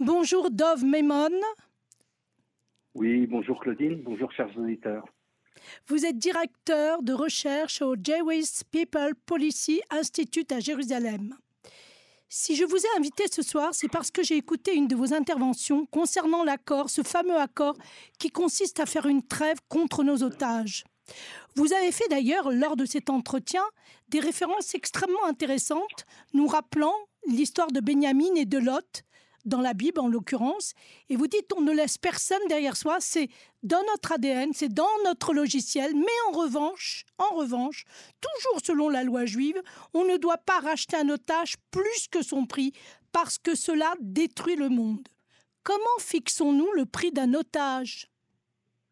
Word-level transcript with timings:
Bonjour 0.00 0.52
Dove 0.52 0.84
Memon. 0.84 1.32
Oui, 2.94 3.26
bonjour 3.26 3.58
Claudine, 3.58 4.00
bonjour 4.04 4.30
chers 4.30 4.56
auditeurs. 4.56 5.04
Vous 5.88 6.06
êtes 6.06 6.16
directeur 6.16 7.02
de 7.02 7.12
recherche 7.12 7.82
au 7.82 7.96
Jewish 7.96 8.62
People 8.70 9.16
Policy 9.26 9.82
Institute 9.90 10.52
à 10.52 10.60
Jérusalem. 10.60 11.34
Si 12.28 12.54
je 12.54 12.64
vous 12.64 12.76
ai 12.76 12.96
invité 12.96 13.24
ce 13.28 13.42
soir, 13.42 13.70
c'est 13.72 13.88
parce 13.88 14.12
que 14.12 14.22
j'ai 14.22 14.36
écouté 14.36 14.72
une 14.76 14.86
de 14.86 14.94
vos 14.94 15.12
interventions 15.12 15.84
concernant 15.86 16.44
l'accord, 16.44 16.90
ce 16.90 17.02
fameux 17.02 17.36
accord 17.36 17.76
qui 18.20 18.30
consiste 18.30 18.78
à 18.78 18.86
faire 18.86 19.06
une 19.06 19.26
trêve 19.26 19.58
contre 19.68 20.04
nos 20.04 20.22
otages. 20.22 20.84
Vous 21.56 21.72
avez 21.72 21.90
fait 21.90 22.08
d'ailleurs, 22.08 22.52
lors 22.52 22.76
de 22.76 22.84
cet 22.84 23.10
entretien, 23.10 23.64
des 24.10 24.20
références 24.20 24.76
extrêmement 24.76 25.24
intéressantes, 25.24 26.06
nous 26.34 26.46
rappelant 26.46 26.94
l'histoire 27.26 27.72
de 27.72 27.80
Benjamin 27.80 28.36
et 28.36 28.44
de 28.44 28.58
Lot, 28.58 29.02
dans 29.48 29.60
la 29.60 29.74
Bible 29.74 30.00
en 30.00 30.08
l'occurrence, 30.08 30.74
et 31.08 31.16
vous 31.16 31.26
dites 31.26 31.52
on 31.56 31.60
ne 31.60 31.72
laisse 31.72 31.98
personne 31.98 32.46
derrière 32.48 32.76
soi, 32.76 32.98
c'est 33.00 33.28
dans 33.62 33.82
notre 33.92 34.12
ADN, 34.12 34.52
c'est 34.52 34.72
dans 34.72 34.86
notre 35.04 35.34
logiciel, 35.34 35.94
mais 35.94 36.06
en 36.28 36.38
revanche, 36.38 37.04
en 37.18 37.34
revanche, 37.34 37.84
toujours 38.20 38.60
selon 38.62 38.88
la 38.88 39.02
loi 39.02 39.24
juive, 39.26 39.60
on 39.94 40.04
ne 40.04 40.16
doit 40.16 40.38
pas 40.38 40.60
racheter 40.60 40.96
un 40.96 41.08
otage 41.08 41.56
plus 41.70 42.08
que 42.10 42.22
son 42.22 42.46
prix, 42.46 42.72
parce 43.12 43.38
que 43.38 43.54
cela 43.54 43.94
détruit 44.00 44.56
le 44.56 44.68
monde. 44.68 45.08
Comment 45.62 45.98
fixons-nous 45.98 46.72
le 46.74 46.86
prix 46.86 47.10
d'un 47.10 47.34
otage? 47.34 48.08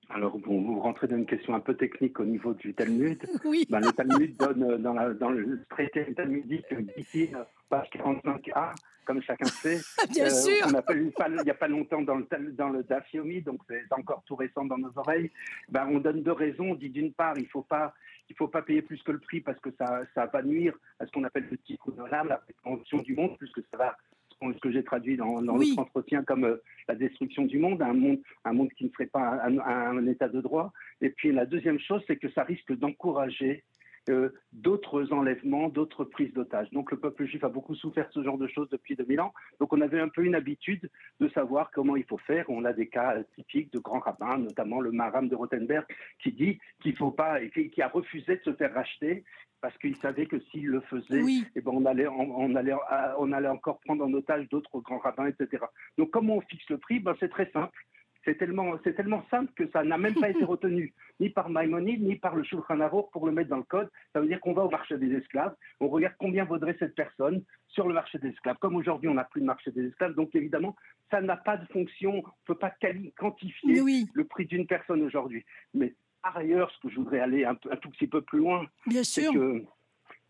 Alors, 0.08 0.38
bon, 0.38 0.62
vous 0.62 0.80
rentrez 0.80 1.08
dans 1.08 1.16
une 1.16 1.26
question 1.26 1.54
un 1.54 1.60
peu 1.60 1.74
technique 1.74 2.20
au 2.20 2.24
niveau 2.24 2.54
du 2.54 2.74
Talmud. 2.74 3.18
Oui. 3.44 3.66
Ben, 3.68 3.80
le 3.80 3.92
Talmud 3.92 4.36
donne 4.36 4.62
euh, 4.62 4.78
dans, 4.78 4.92
la, 4.92 5.12
dans 5.14 5.30
le 5.30 5.64
traité 5.68 6.12
talmudique 6.14 6.66
d'ici, 6.96 7.30
page 7.68 7.88
45a, 7.92 8.74
comme 9.06 9.22
chacun 9.22 9.46
sait. 9.46 9.80
Bien 10.12 10.28
sûr. 10.28 10.66
On 10.66 10.74
a 10.74 10.82
il 10.94 11.42
n'y 11.44 11.50
a 11.50 11.54
pas 11.54 11.68
longtemps 11.68 12.02
dans 12.02 12.16
le, 12.16 12.26
dans 12.52 12.68
le 12.68 12.82
Daf 12.82 13.10
Yomi, 13.14 13.40
donc 13.42 13.60
c'est 13.68 13.84
encore 13.92 14.22
tout 14.26 14.36
récent 14.36 14.64
dans 14.66 14.76
nos 14.78 14.92
oreilles. 14.96 15.30
Ben, 15.70 15.86
on 15.90 16.00
donne 16.00 16.22
deux 16.22 16.32
raisons. 16.32 16.70
On 16.72 16.74
dit 16.74 16.90
d'une 16.90 17.12
part, 17.12 17.38
il 17.38 17.46
faut 17.46 17.62
pas 17.62 17.94
il 18.28 18.36
faut 18.36 18.48
pas 18.48 18.60
payer 18.62 18.82
plus 18.82 19.00
que 19.02 19.12
le 19.12 19.20
prix 19.20 19.40
parce 19.40 19.58
que 19.60 19.70
ça, 19.78 20.00
ça 20.14 20.26
va 20.26 20.42
nuire 20.42 20.76
à 20.98 21.06
ce 21.06 21.12
qu'on 21.12 21.22
appelle 21.24 21.46
le 21.50 21.56
titre 21.58 21.92
de 21.92 22.02
l'âme, 22.10 22.26
la 22.28 22.38
prévention 22.38 22.98
du 22.98 23.14
monde, 23.14 23.36
puisque 23.38 23.60
ça 23.70 23.76
va 23.76 23.96
ce 24.42 24.58
que 24.60 24.70
j'ai 24.70 24.84
traduit 24.84 25.16
dans, 25.16 25.40
dans 25.40 25.56
Oui. 25.56 25.70
notre 25.70 25.82
entretien 25.88 26.22
comme 26.22 26.44
euh, 26.44 26.56
la 26.88 26.94
destruction 26.94 27.44
du 27.46 27.58
monde, 27.58 27.80
un 27.80 27.94
monde, 27.94 28.18
un 28.44 28.52
monde 28.52 28.68
qui 28.76 28.84
ne 28.84 28.90
serait 28.90 29.06
pas 29.06 29.40
un, 29.42 29.58
un- 29.58 29.96
un 29.96 30.06
état 30.08 30.28
de 30.28 30.40
droit. 30.42 30.72
Et 31.00 31.08
puis 31.08 31.32
la 31.32 31.46
deuxième 31.46 31.78
chose, 31.80 32.02
c'est 32.06 32.16
que 32.16 32.28
ça 32.32 32.42
risque 32.42 32.72
d'encourager 32.76 33.64
euh, 34.08 34.30
d'autres 34.52 35.12
enlèvements, 35.12 35.68
d'autres 35.68 36.04
prises 36.04 36.32
d'otages. 36.32 36.70
Donc 36.70 36.90
le 36.90 36.98
peuple 36.98 37.24
juif 37.26 37.42
a 37.44 37.48
beaucoup 37.48 37.74
souffert 37.74 38.08
de 38.08 38.12
ce 38.12 38.22
genre 38.22 38.38
de 38.38 38.46
choses 38.46 38.68
depuis 38.70 38.96
2000 38.96 39.20
ans. 39.20 39.32
Donc 39.60 39.72
on 39.72 39.80
avait 39.80 40.00
un 40.00 40.08
peu 40.08 40.24
une 40.24 40.34
habitude 40.34 40.90
de 41.20 41.28
savoir 41.28 41.70
comment 41.72 41.96
il 41.96 42.04
faut 42.04 42.18
faire. 42.18 42.44
On 42.48 42.64
a 42.64 42.72
des 42.72 42.88
cas 42.88 43.16
typiques 43.34 43.72
de 43.72 43.78
grands 43.78 43.98
rabbins, 44.00 44.38
notamment 44.38 44.80
le 44.80 44.92
Maram 44.92 45.28
de 45.28 45.34
Rothenberg, 45.34 45.84
qui 46.22 46.32
dit 46.32 46.58
qu'il 46.80 46.96
faut 46.96 47.10
pas, 47.10 47.40
et 47.42 47.50
qui, 47.50 47.82
a 47.82 47.88
refusé 47.88 48.36
de 48.36 48.42
se 48.42 48.52
faire 48.54 48.72
racheter 48.74 49.24
parce 49.60 49.76
qu'il 49.78 49.96
savait 49.96 50.26
que 50.26 50.38
s'il 50.50 50.66
le 50.66 50.80
faisait, 50.82 51.22
Oui. 51.22 51.44
eh 51.56 51.60
ben 51.60 51.72
on 51.74 51.84
allait, 51.86 52.06
on, 52.06 52.38
on 52.38 52.54
allait, 52.54 52.74
on 53.18 53.32
allait 53.32 53.48
encore 53.48 53.80
prendre 53.80 54.04
en 54.04 54.12
otage 54.12 54.48
d'autres 54.48 54.80
grands 54.80 54.98
rabbins, 54.98 55.26
etc. 55.26 55.64
Donc 55.98 56.10
comment 56.10 56.36
on 56.36 56.40
fixe 56.42 56.68
le 56.70 56.78
prix? 56.78 57.00
Ben, 57.00 57.14
C'est 57.18 57.30
très 57.30 57.50
simple. 57.50 57.76
C'est 58.26 58.36
tellement, 58.36 58.74
c'est 58.82 58.94
tellement 58.94 59.24
simple 59.30 59.52
que 59.54 59.70
ça 59.70 59.84
n'a 59.84 59.96
même 59.96 60.14
pas 60.14 60.28
été 60.28 60.44
retenu 60.44 60.92
ni 61.20 61.30
par 61.30 61.48
Maïmonide 61.48 62.02
ni 62.02 62.16
par 62.16 62.34
le 62.34 62.42
Shulchan 62.42 62.80
Aruch 62.80 63.06
pour 63.12 63.24
le 63.24 63.32
mettre 63.32 63.50
dans 63.50 63.56
le 63.56 63.62
code. 63.62 63.88
Ça 64.12 64.20
veut 64.20 64.26
dire 64.26 64.40
qu'on 64.40 64.52
va 64.52 64.64
au 64.64 64.70
marché 64.70 64.98
des 64.98 65.14
esclaves, 65.14 65.54
on 65.80 65.88
regarde 65.88 66.16
combien 66.18 66.44
vaudrait 66.44 66.76
cette 66.78 66.96
personne 66.96 67.44
sur 67.68 67.86
le 67.86 67.94
marché 67.94 68.18
des 68.18 68.28
esclaves. 68.28 68.56
Comme 68.58 68.74
aujourd'hui 68.74 69.08
on 69.08 69.14
n'a 69.14 69.24
plus 69.24 69.40
de 69.40 69.46
marché 69.46 69.70
des 69.70 69.86
esclaves, 69.86 70.14
donc 70.14 70.34
évidemment 70.34 70.74
ça 71.10 71.20
n'a 71.20 71.36
pas 71.36 71.56
de 71.56 71.66
fonction, 71.66 72.14
on 72.14 72.16
ne 72.16 72.46
peut 72.46 72.56
pas 72.56 72.74
quantifier 73.16 73.80
Oui, 73.80 74.08
le 74.12 74.24
prix 74.24 74.44
d'une 74.44 74.66
personne 74.66 75.02
aujourd'hui. 75.02 75.44
Mais 75.72 75.94
par 76.20 76.36
ailleurs, 76.36 76.70
ce 76.72 76.80
que 76.80 76.88
je 76.92 76.96
voudrais 76.96 77.20
aller 77.20 77.44
un, 77.44 77.54
tout 77.54 77.90
petit 77.90 78.08
peu 78.08 78.22
plus 78.22 78.40
loin, 78.40 78.66
bien 78.88 79.04
c'est 79.04 79.32
que 79.32 79.62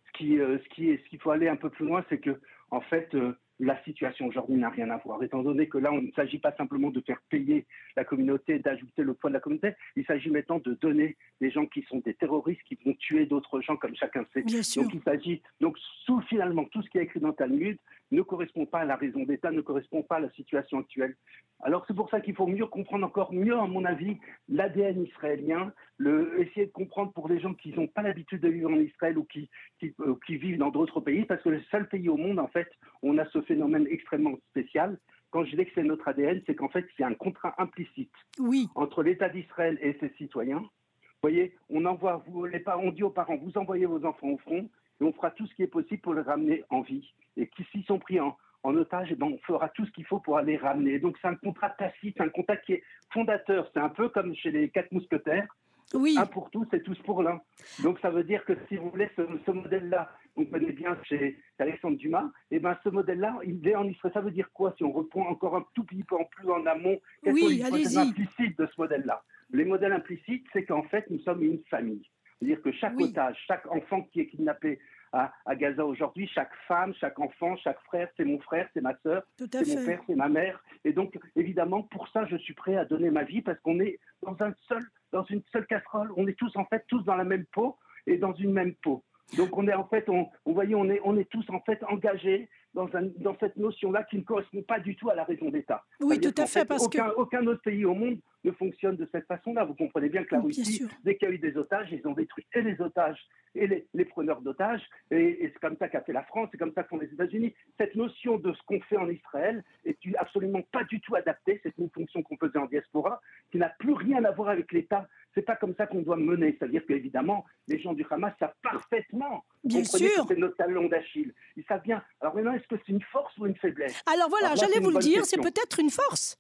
ce 0.07 0.19
qui, 0.19 0.39
euh, 0.39 0.59
ce 0.59 0.69
qui 0.75 0.91
est, 0.91 1.03
ce 1.03 1.09
qu'il 1.09 1.19
faut 1.19 1.31
aller 1.31 1.49
un 1.49 1.57
peu 1.57 1.71
plus 1.71 1.87
loin, 1.87 2.05
c'est 2.11 2.19
que 2.19 2.39
en 2.71 2.83
fait, 2.83 3.15
euh, 3.15 3.39
la 3.59 3.83
situation 3.85 4.27
aujourd'hui 4.27 4.57
n'a 4.57 4.69
rien 4.69 4.91
à 4.91 4.99
voir. 4.99 5.23
Étant 5.23 5.43
donné 5.43 5.69
que 5.69 5.79
là, 5.79 5.93
on 5.93 6.03
ne 6.03 6.11
s'agit 6.13 6.39
pas 6.39 6.53
simplement 6.57 6.91
de 6.91 7.01
faire 7.01 7.21
payer 7.31 7.67
la 7.97 8.05
communauté, 8.05 8.59
d'ajouter 8.59 9.03
le 9.03 9.15
poids 9.15 9.31
de 9.31 9.35
la 9.35 9.41
communauté, 9.41 9.73
il 9.97 10.05
s'agit 10.05 10.31
maintenant 10.31 10.59
de 10.59 10.75
donner 10.75 11.17
des 11.41 11.51
gens 11.51 11.67
qui 11.67 11.83
sont 11.89 11.99
des 11.99 12.15
terroristes, 12.15 12.63
qui 12.65 12.79
vont 12.85 12.95
tuer 12.95 13.27
d'autres 13.27 13.61
gens, 13.61 13.77
comme 13.77 13.97
chacun 13.97 14.25
sait. 14.33 14.43
Bien 14.43 14.63
sûr. 14.63 14.83
Donc 14.83 14.95
il 14.95 15.03
s'agit 15.03 15.43
donc 15.61 15.79
sous 16.05 16.21
finalement 16.23 16.65
tout 16.65 16.83
ce 16.83 16.91
qui 16.91 16.99
est 16.99 17.05
écrit 17.05 17.21
dans 17.21 17.33
Talmud 17.33 17.79
ne 18.11 18.23
correspond 18.23 18.67
pas 18.67 18.81
à 18.81 18.85
la 18.85 18.97
raison 18.97 19.25
d'État, 19.25 19.51
ne 19.51 19.61
correspond 19.61 20.03
pas 20.03 20.17
à 20.17 20.21
la 20.21 20.31
situation 20.31 20.79
actuelle. 20.79 21.17
Alors 21.63 21.85
c'est 21.87 21.95
pour 21.95 22.11
ça 22.11 22.21
qu'il 22.21 22.35
faut 22.35 22.47
mieux 22.47 22.67
comprendre 22.67 23.07
encore 23.07 23.33
mieux, 23.33 23.57
à 23.57 23.67
mon 23.67 23.85
avis, 23.85 24.19
l'ADN 24.49 25.03
israélien, 25.03 25.73
le, 25.97 26.41
essayer 26.41 26.67
de 26.67 26.73
comprendre 26.73 27.13
pour 27.13 27.29
les 27.29 27.41
gens 27.41 27.55
qui 27.55 27.73
n'ont 27.73 27.87
pas 27.87 28.03
l'habitude 28.03 28.41
de 28.41 28.49
vivre 28.49 28.71
en 28.71 28.77
Israël 28.81 29.17
ou 29.17 29.25
qui, 29.25 29.49
qui, 29.81 29.95
euh, 30.01 30.15
qui 30.27 30.37
vivent 30.37 30.59
dans 30.59 30.71
d'autres 30.71 31.01
pays, 31.01 31.25
parce 31.25 31.43
que 31.43 31.49
le 31.49 31.63
seul 31.71 31.89
pays 31.89 32.09
au 32.09 32.17
monde, 32.17 32.39
en 32.39 32.49
fait, 32.49 32.69
où 33.03 33.11
on 33.11 33.19
a 33.19 33.27
ce 33.31 33.41
phénomène 33.43 33.87
extrêmement 33.91 34.37
spécial. 34.51 34.99
Quand 35.31 35.45
je 35.45 35.57
dis 35.57 35.65
que 35.65 35.73
c'est 35.75 35.83
notre 35.83 36.09
ADN, 36.09 36.43
c'est 36.47 36.55
qu'en 36.55 36.69
fait, 36.69 36.87
il 36.99 37.03
y 37.03 37.05
a 37.05 37.09
un 37.09 37.15
contrat 37.15 37.55
implicite 37.59 38.13
Oui, 38.39 38.69
entre 38.75 39.03
l'État 39.03 39.29
d'Israël 39.29 39.79
et 39.81 39.97
ses 40.01 40.11
citoyens. 40.17 40.61
Vous 40.61 41.31
voyez, 41.31 41.57
on 41.71 41.85
envoie, 41.87 42.23
vous, 42.29 42.45
les 42.45 42.61
parents, 42.61 42.85
on 42.85 42.93
dit 42.93 43.03
aux 43.03 43.11
parents, 43.11 43.37
vous 43.37 43.57
envoyez 43.57 43.87
vos 43.87 44.05
enfants 44.05 44.29
au 44.29 44.39
front 44.39 44.69
et 45.01 45.05
on 45.05 45.13
fera 45.13 45.31
tout 45.31 45.47
ce 45.47 45.55
qui 45.55 45.63
est 45.63 45.67
possible 45.69 46.01
pour 46.03 46.15
les 46.15 46.23
ramener 46.23 46.65
en 46.71 46.81
vie. 46.83 47.13
Et 47.37 47.47
qui 47.49 47.65
s'ils 47.71 47.85
sont 47.85 47.99
pris 47.99 48.19
en, 48.21 48.37
en 48.63 48.75
otage, 48.77 49.09
eh 49.11 49.15
ben, 49.15 49.27
on 49.27 49.39
fera 49.47 49.69
tout 49.71 49.85
ce 49.87 49.91
qu'il 49.93 50.05
faut 50.07 50.21
pour 50.21 50.37
aller 50.39 50.57
ramener. 50.57 50.99
Donc 50.99 51.17
c'est 51.21 51.29
un 51.29 51.37
contrat 51.37 51.71
tacite, 51.71 52.21
un 52.21 52.29
contrat 52.29 52.57
qui 52.57 52.75
est 52.75 52.83
fondateur. 53.13 53.69
C'est 53.73 53.81
un 53.81 53.91
peu 53.91 54.09
comme 54.09 54.35
chez 54.35 54.51
les 54.51 54.69
quatre 54.71 54.91
mousquetaires. 54.93 55.47
oui, 55.95 56.17
Un 56.19 56.27
pour 56.27 56.51
tous 56.51 56.67
et 56.73 56.83
tous 56.83 56.99
pour 57.03 57.23
l'un. 57.23 57.41
Donc 57.83 57.99
ça 58.01 58.11
veut 58.11 58.25
dire 58.25 58.45
que 58.45 58.55
si 58.69 58.77
vous 58.77 58.91
voulez 58.91 59.09
ce, 59.17 59.23
ce 59.45 59.51
modèle-là, 59.51 60.11
on 60.39 60.45
connaît 60.45 60.73
bien 60.73 60.99
chez 61.05 61.39
Alexandre 61.59 61.97
Dumas, 61.97 62.31
et 62.51 62.59
ben 62.59 62.77
ce 62.85 62.89
modèle-là, 62.91 63.39
il 63.45 63.67
est 63.67 63.75
en 63.77 63.85
Israël. 63.89 64.13
Ça 64.13 64.21
veut 64.21 64.31
dire 64.31 64.51
quoi 64.53 64.75
si 64.77 64.85
on 64.85 64.93
reprend 64.93 65.27
encore 65.29 65.57
un 65.57 65.65
tout 65.75 65.85
petit 65.85 66.05
peu 66.05 66.17
en 66.17 66.25
plus 66.25 66.51
en 66.51 66.67
amont? 66.67 66.99
Quels 67.23 67.35
Oui, 67.35 67.41
sont 67.43 67.49
les 67.49 67.65
allez-y. 67.65 67.99
implicites 67.99 68.59
de 68.59 68.67
ce 68.67 68.73
modèle-là? 68.81 69.23
Les 69.53 69.65
modèles 69.65 69.93
implicites, 69.93 70.45
c'est 70.53 70.65
qu'en 70.65 70.83
fait 70.85 71.09
nous 71.11 71.21
sommes 71.21 71.43
une 71.43 71.61
famille. 71.71 72.03
C'est-à-dire 72.39 72.63
que 72.63 72.73
chaque 72.73 72.95
Oui. 72.97 73.05
otage, 73.05 73.37
chaque 73.47 73.67
enfant 73.71 74.03
qui 74.03 74.21
est 74.21 74.27
kidnappé 74.27 74.79
à, 75.13 75.33
à 75.47 75.55
Gaza 75.55 75.87
aujourd'hui, 75.87 76.29
chaque 76.35 76.55
femme, 76.69 76.93
chaque 76.95 77.19
enfant, 77.19 77.57
chaque 77.57 77.81
frère, 77.85 78.09
c'est 78.17 78.25
mon 78.25 78.39
frère, 78.41 78.69
c'est 78.75 78.83
ma 78.83 78.95
sœur, 79.03 79.23
c'est 79.39 79.67
mon 79.67 79.85
père, 79.87 80.01
c'est 80.07 80.15
ma 80.17 80.29
mère. 80.29 80.63
Et 80.85 80.93
donc, 80.93 81.19
évidemment, 81.37 81.83
pour 81.85 82.09
ça, 82.09 82.27
je 82.27 82.37
suis 82.37 82.55
prêt 82.55 82.77
à 82.77 82.85
donner 82.85 83.11
ma 83.11 83.25
vie 83.25 83.41
parce 83.41 83.59
qu'on 83.61 83.81
est 83.81 83.99
dans 84.23 84.37
un 84.41 84.53
seul, 84.69 84.83
dans 85.13 85.25
une 85.25 85.43
seule 85.53 85.67
casserole. 85.67 86.13
On 86.17 86.27
est 86.27 86.39
tous 86.39 86.55
en 86.57 86.67
fait 86.67 86.85
tous 86.89 87.03
dans 87.03 87.17
la 87.17 87.25
même 87.25 87.47
peau 87.47 87.77
et 88.07 88.19
dans 88.19 88.35
une 88.35 88.53
même 88.53 88.75
peau. 88.75 89.03
Donc, 89.37 89.57
on 89.57 89.67
est 89.67 89.75
en 89.75 89.87
fait, 89.89 90.09
on, 90.09 90.29
vous 90.45 90.55
voyez, 90.55 90.75
on 90.75 90.89
est, 90.89 91.01
on 91.05 91.17
est 91.17 91.29
tous 91.29 91.45
en 91.51 91.61
fait 91.61 91.83
engagés 91.85 92.49
dans, 92.75 92.89
un, 92.95 93.09
dans 93.19 93.37
cette 93.41 93.57
notion-là 93.57 94.05
qui 94.05 94.19
ne 94.19 94.23
correspond 94.23 94.63
pas 94.63 94.79
du 94.79 94.95
tout 94.95 95.11
à 95.11 95.15
la 95.15 95.25
raison 95.25 95.51
d'État. 95.51 95.83
Oui, 96.01 96.21
tout 96.21 96.35
à 96.41 96.47
fait, 96.47 96.65
parce 96.65 96.85
aucun, 96.85 97.11
aucun 97.17 97.45
autre 97.47 97.63
pays 97.63 97.85
au 97.85 97.95
monde 97.95 98.19
ne 98.47 98.53
fonctionne 98.53 98.97
de 98.97 99.09
cette 99.13 99.27
façon-là. 99.27 99.65
Vous 99.65 99.75
comprenez 99.75 100.09
bien 100.09 100.25
que 100.25 100.35
la 100.35 100.41
Bien 100.41 100.47
Russie, 100.47 100.87
dès 101.05 101.17
qu'il 101.17 101.29
y 101.29 101.33
a 101.33 101.35
eu 101.35 101.39
des 101.39 101.57
otages, 101.57 101.89
ils 101.93 102.07
ont 102.07 102.13
détruit 102.13 102.47
et 102.55 102.63
les 102.63 102.81
otages 102.81 103.21
et 103.55 103.67
les, 103.67 103.87
les 103.95 104.05
preneurs 104.05 104.41
d'otages. 104.41 104.83
Et, 105.11 105.45
et 105.45 105.51
c'est 105.53 105.59
comme 105.61 105.77
ça 105.79 105.89
qu'a 105.89 106.03
fait 106.03 106.13
la 106.13 106.23
France, 106.25 106.49
c'est 106.53 106.59
comme 106.59 106.73
ça 106.75 106.85
qu'ont 106.85 106.99
les 106.99 107.13
États-Unis. 107.13 107.55
Cette 107.79 107.95
notion 107.95 108.39
de 108.39 108.53
ce 108.53 108.63
qu'on 108.67 108.81
fait 108.83 108.97
en 108.97 109.09
Israël 109.09 109.65
est 109.85 109.99
absolument 110.19 110.63
pas 110.73 110.85
du 110.85 111.01
tout 111.01 111.15
adaptée. 111.15 111.61
C'est 111.63 111.77
une 111.79 111.91
fonction 111.91 112.23
qu'on 112.23 112.37
faisait 112.37 112.59
en 112.59 112.67
diaspora, 112.67 113.21
qui 113.51 113.59
n'a 113.59 113.71
plus 113.79 113.95
rien 113.95 114.25
à 114.25 114.31
voir 114.31 114.51
avec 114.51 114.73
l'État. 114.73 115.09
C'est 115.35 115.43
pas 115.43 115.57
comme 115.57 115.75
ça 115.75 115.87
qu'on 115.87 116.03
doit 116.03 116.17
mener. 116.17 116.57
C'est-à-dire 116.59 116.85
qu'évidemment, 116.87 117.45
les 117.69 117.79
gens 117.79 117.93
du 117.93 118.05
Hamas 118.11 118.33
savent 118.39 118.55
parfaitement. 118.63 119.45
Bien 119.65 119.85
sûr. 119.85 120.27
que 120.27 120.35
c'est 120.35 120.41
notre 120.41 120.57
talon 120.57 120.89
d'Achille. 120.89 121.35
Ils 121.57 121.65
savent 121.65 121.83
bien. 121.83 122.03
Alors 122.21 122.35
maintenant, 122.35 122.53
est-ce 122.53 122.67
que 122.69 122.77
c'est 122.77 122.93
une 122.93 123.03
force 123.03 123.37
ou 123.39 123.47
une 123.47 123.57
faiblesse? 123.57 124.01
Alors 124.07 124.29
voilà, 124.29 124.55
j'allais 124.55 124.81
vous 124.81 124.91
le 124.91 124.99
dire, 124.99 125.25
c'est 125.25 125.41
peut-être 125.41 125.81
une 125.81 125.91
force. 125.91 126.39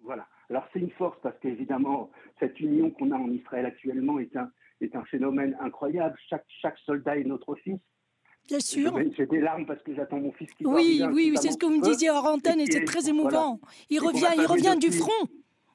Voilà. 0.00 0.26
Alors 0.50 0.66
c'est 0.72 0.80
une 0.80 0.90
force 0.90 1.18
parce 1.22 1.38
qu'évidemment, 1.40 2.10
cette 2.38 2.58
union 2.60 2.90
qu'on 2.90 3.10
a 3.12 3.16
en 3.16 3.30
Israël 3.30 3.66
actuellement 3.66 4.18
est 4.18 4.36
un, 4.36 4.50
est 4.80 4.94
un 4.94 5.04
phénomène 5.04 5.56
incroyable. 5.60 6.16
Chaque, 6.28 6.44
chaque 6.60 6.78
soldat 6.78 7.16
est 7.18 7.24
notre 7.24 7.54
fils. 7.56 7.80
Bien 8.46 8.60
sûr. 8.60 8.98
J'ai 9.16 9.26
des 9.26 9.40
larmes 9.40 9.64
parce 9.64 9.82
que 9.82 9.94
j'attends 9.94 10.20
mon 10.20 10.32
fils 10.32 10.52
qui 10.52 10.66
Oui, 10.66 11.02
arriver 11.02 11.14
oui, 11.14 11.30
oui, 11.32 11.38
c'est 11.40 11.50
ce 11.50 11.56
que 11.56 11.64
vous 11.64 11.78
me 11.78 11.82
disiez 11.82 12.10
hors 12.10 12.26
antenne 12.26 12.60
et 12.60 12.64
Et 12.64 12.70
c'est 12.70 12.84
très 12.84 13.08
émouvant. 13.08 13.58
Il 13.88 14.00
revient, 14.00 14.20
l'a 14.20 14.34
il 14.36 14.46
revient 14.46 14.76
du 14.78 14.90
front. 14.90 15.28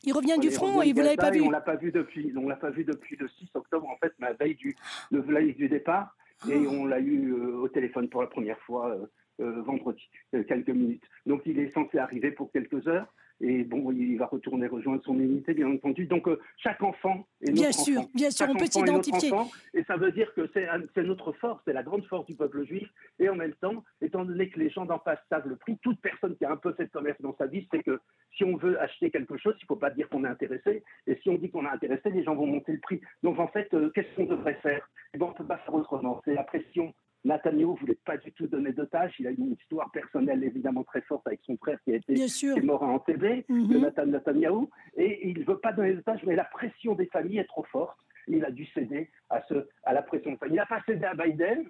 Il 0.03 0.13
revient 0.13 0.35
On 0.37 0.39
du 0.39 0.51
front 0.51 0.81
et 0.81 0.93
vous 0.93 0.99
de 0.99 1.03
l'avez 1.03 1.17
pas 1.17 1.31
vu. 1.31 1.41
On 1.41 1.49
l'a 1.49 1.61
pas 1.61 1.75
vu 1.75 1.91
depuis. 1.91 2.31
On 2.37 2.47
l'a 2.47 2.55
pas 2.55 2.69
vu 2.69 2.83
depuis 2.83 3.15
le 3.17 3.27
6 3.27 3.49
octobre 3.55 3.87
en 3.87 3.97
fait, 3.97 4.13
ma 4.19 4.33
veille 4.33 4.55
du 4.55 4.75
le 5.11 5.21
veille 5.21 5.53
du 5.55 5.67
départ, 5.67 6.15
et 6.49 6.55
Oh. 6.55 6.69
on 6.71 6.85
l'a 6.85 6.99
eu 6.99 7.33
euh, 7.33 7.57
au 7.57 7.67
téléphone 7.67 8.07
pour 8.07 8.21
la 8.21 8.27
première 8.27 8.59
fois 8.59 8.91
euh, 8.91 9.05
euh, 9.41 9.61
vendredi, 9.61 10.09
quelques 10.47 10.69
minutes. 10.69 11.03
Donc 11.25 11.41
il 11.45 11.59
est 11.59 11.69
censé 11.69 11.97
arriver 11.97 12.31
pour 12.31 12.51
quelques 12.51 12.87
heures. 12.87 13.13
Et 13.41 13.63
bon, 13.63 13.91
il 13.91 14.17
va 14.17 14.25
retourner 14.25 14.67
rejoindre 14.67 15.01
son 15.03 15.17
unité, 15.19 15.53
bien 15.53 15.69
entendu. 15.71 16.05
Donc, 16.05 16.27
euh, 16.27 16.39
chaque 16.57 16.81
enfant 16.83 17.25
est 17.41 17.51
notre 17.51 17.61
Bien 17.61 17.71
sûr, 17.71 17.99
enfant. 17.99 18.09
bien 18.13 18.29
sûr, 18.31 18.45
Chaque 18.45 18.49
on 18.55 18.57
peut 18.57 18.65
enfant 18.65 18.79
s'identifier. 18.79 19.31
enfant, 19.33 19.51
Et 19.73 19.83
ça 19.85 19.95
veut 19.95 20.11
dire 20.11 20.33
que 20.33 20.49
c'est 20.53 21.03
notre 21.03 21.31
force, 21.33 21.61
c'est 21.65 21.73
la 21.73 21.83
grande 21.83 22.05
force 22.05 22.25
du 22.25 22.35
peuple 22.35 22.65
juif. 22.65 22.87
Et 23.19 23.29
en 23.29 23.35
même 23.35 23.53
temps, 23.61 23.83
étant 24.01 24.25
donné 24.25 24.49
que 24.49 24.59
les 24.59 24.69
gens 24.69 24.85
d'en 24.85 24.99
face 24.99 25.19
savent 25.29 25.47
le 25.47 25.55
prix, 25.55 25.77
toute 25.81 25.99
personne 26.01 26.35
qui 26.35 26.45
a 26.45 26.51
un 26.51 26.57
peu 26.57 26.73
fait 26.73 26.85
de 26.85 26.91
commerce 26.91 27.21
dans 27.21 27.35
sa 27.37 27.47
vie 27.47 27.67
sait 27.71 27.81
que 27.81 27.99
si 28.35 28.43
on 28.43 28.57
veut 28.57 28.79
acheter 28.81 29.09
quelque 29.09 29.37
chose, 29.37 29.55
il 29.59 29.63
ne 29.63 29.67
faut 29.67 29.75
pas 29.75 29.89
dire 29.89 30.09
qu'on 30.09 30.23
est 30.25 30.29
intéressé. 30.29 30.83
Et 31.07 31.15
si 31.23 31.29
on 31.29 31.35
dit 31.35 31.49
qu'on 31.49 31.65
est 31.65 31.69
intéressé, 31.69 32.09
les 32.09 32.23
gens 32.23 32.35
vont 32.35 32.45
monter 32.47 32.73
le 32.73 32.79
prix. 32.79 32.99
Donc 33.23 33.39
en 33.39 33.47
fait, 33.47 33.73
euh, 33.73 33.89
qu'est-ce 33.95 34.13
qu'on 34.15 34.25
devrait 34.25 34.59
faire? 34.61 34.89
Eh 35.13 35.17
ben, 35.17 35.25
On 35.27 35.29
ne 35.29 35.35
peut 35.35 35.45
pas 35.45 35.57
faire 35.59 35.73
autrement. 35.73 36.21
C'est 36.25 36.33
la 36.33 36.43
pression 36.43 36.93
Nathaniel 37.25 37.67
ne 37.67 37.73
voulait 37.73 37.97
pas 38.05 38.17
du 38.17 38.31
tout 38.31 38.47
donner 38.47 38.71
d'otage. 38.71 39.13
Il 39.19 39.27
a 39.27 39.31
eu 39.31 39.35
une 39.35 39.53
histoire 39.53 39.91
personnelle 39.91 40.43
évidemment 40.43 40.83
très 40.83 41.01
forte 41.01 41.27
avec 41.27 41.41
son 41.45 41.57
frère 41.57 41.77
qui 41.83 41.93
a 41.93 41.95
été 41.95 42.61
mort 42.61 42.83
en 42.83 42.99
TV, 42.99 43.45
mm 43.49 43.77
Nathan 43.77 44.05
Netanyahu. 44.05 44.67
Et 44.95 45.29
il 45.29 45.39
ne 45.39 45.43
veut 45.43 45.59
pas 45.59 45.73
donner 45.73 45.93
d'otage, 45.93 46.21
mais 46.25 46.35
la 46.35 46.45
pression 46.45 46.95
des 46.95 47.07
familles 47.07 47.39
est 47.39 47.47
trop 47.47 47.65
forte. 47.71 47.97
Il 48.27 48.45
a 48.45 48.51
dû 48.51 48.65
céder 48.67 49.09
à, 49.29 49.41
ce, 49.49 49.67
à 49.83 49.93
la 49.93 50.01
pression 50.01 50.31
des 50.31 50.37
familles. 50.37 50.55
Il 50.55 50.59
n'a 50.59 50.65
pas 50.65 50.81
cédé 50.85 51.05
à 51.05 51.13
Biden, 51.13 51.65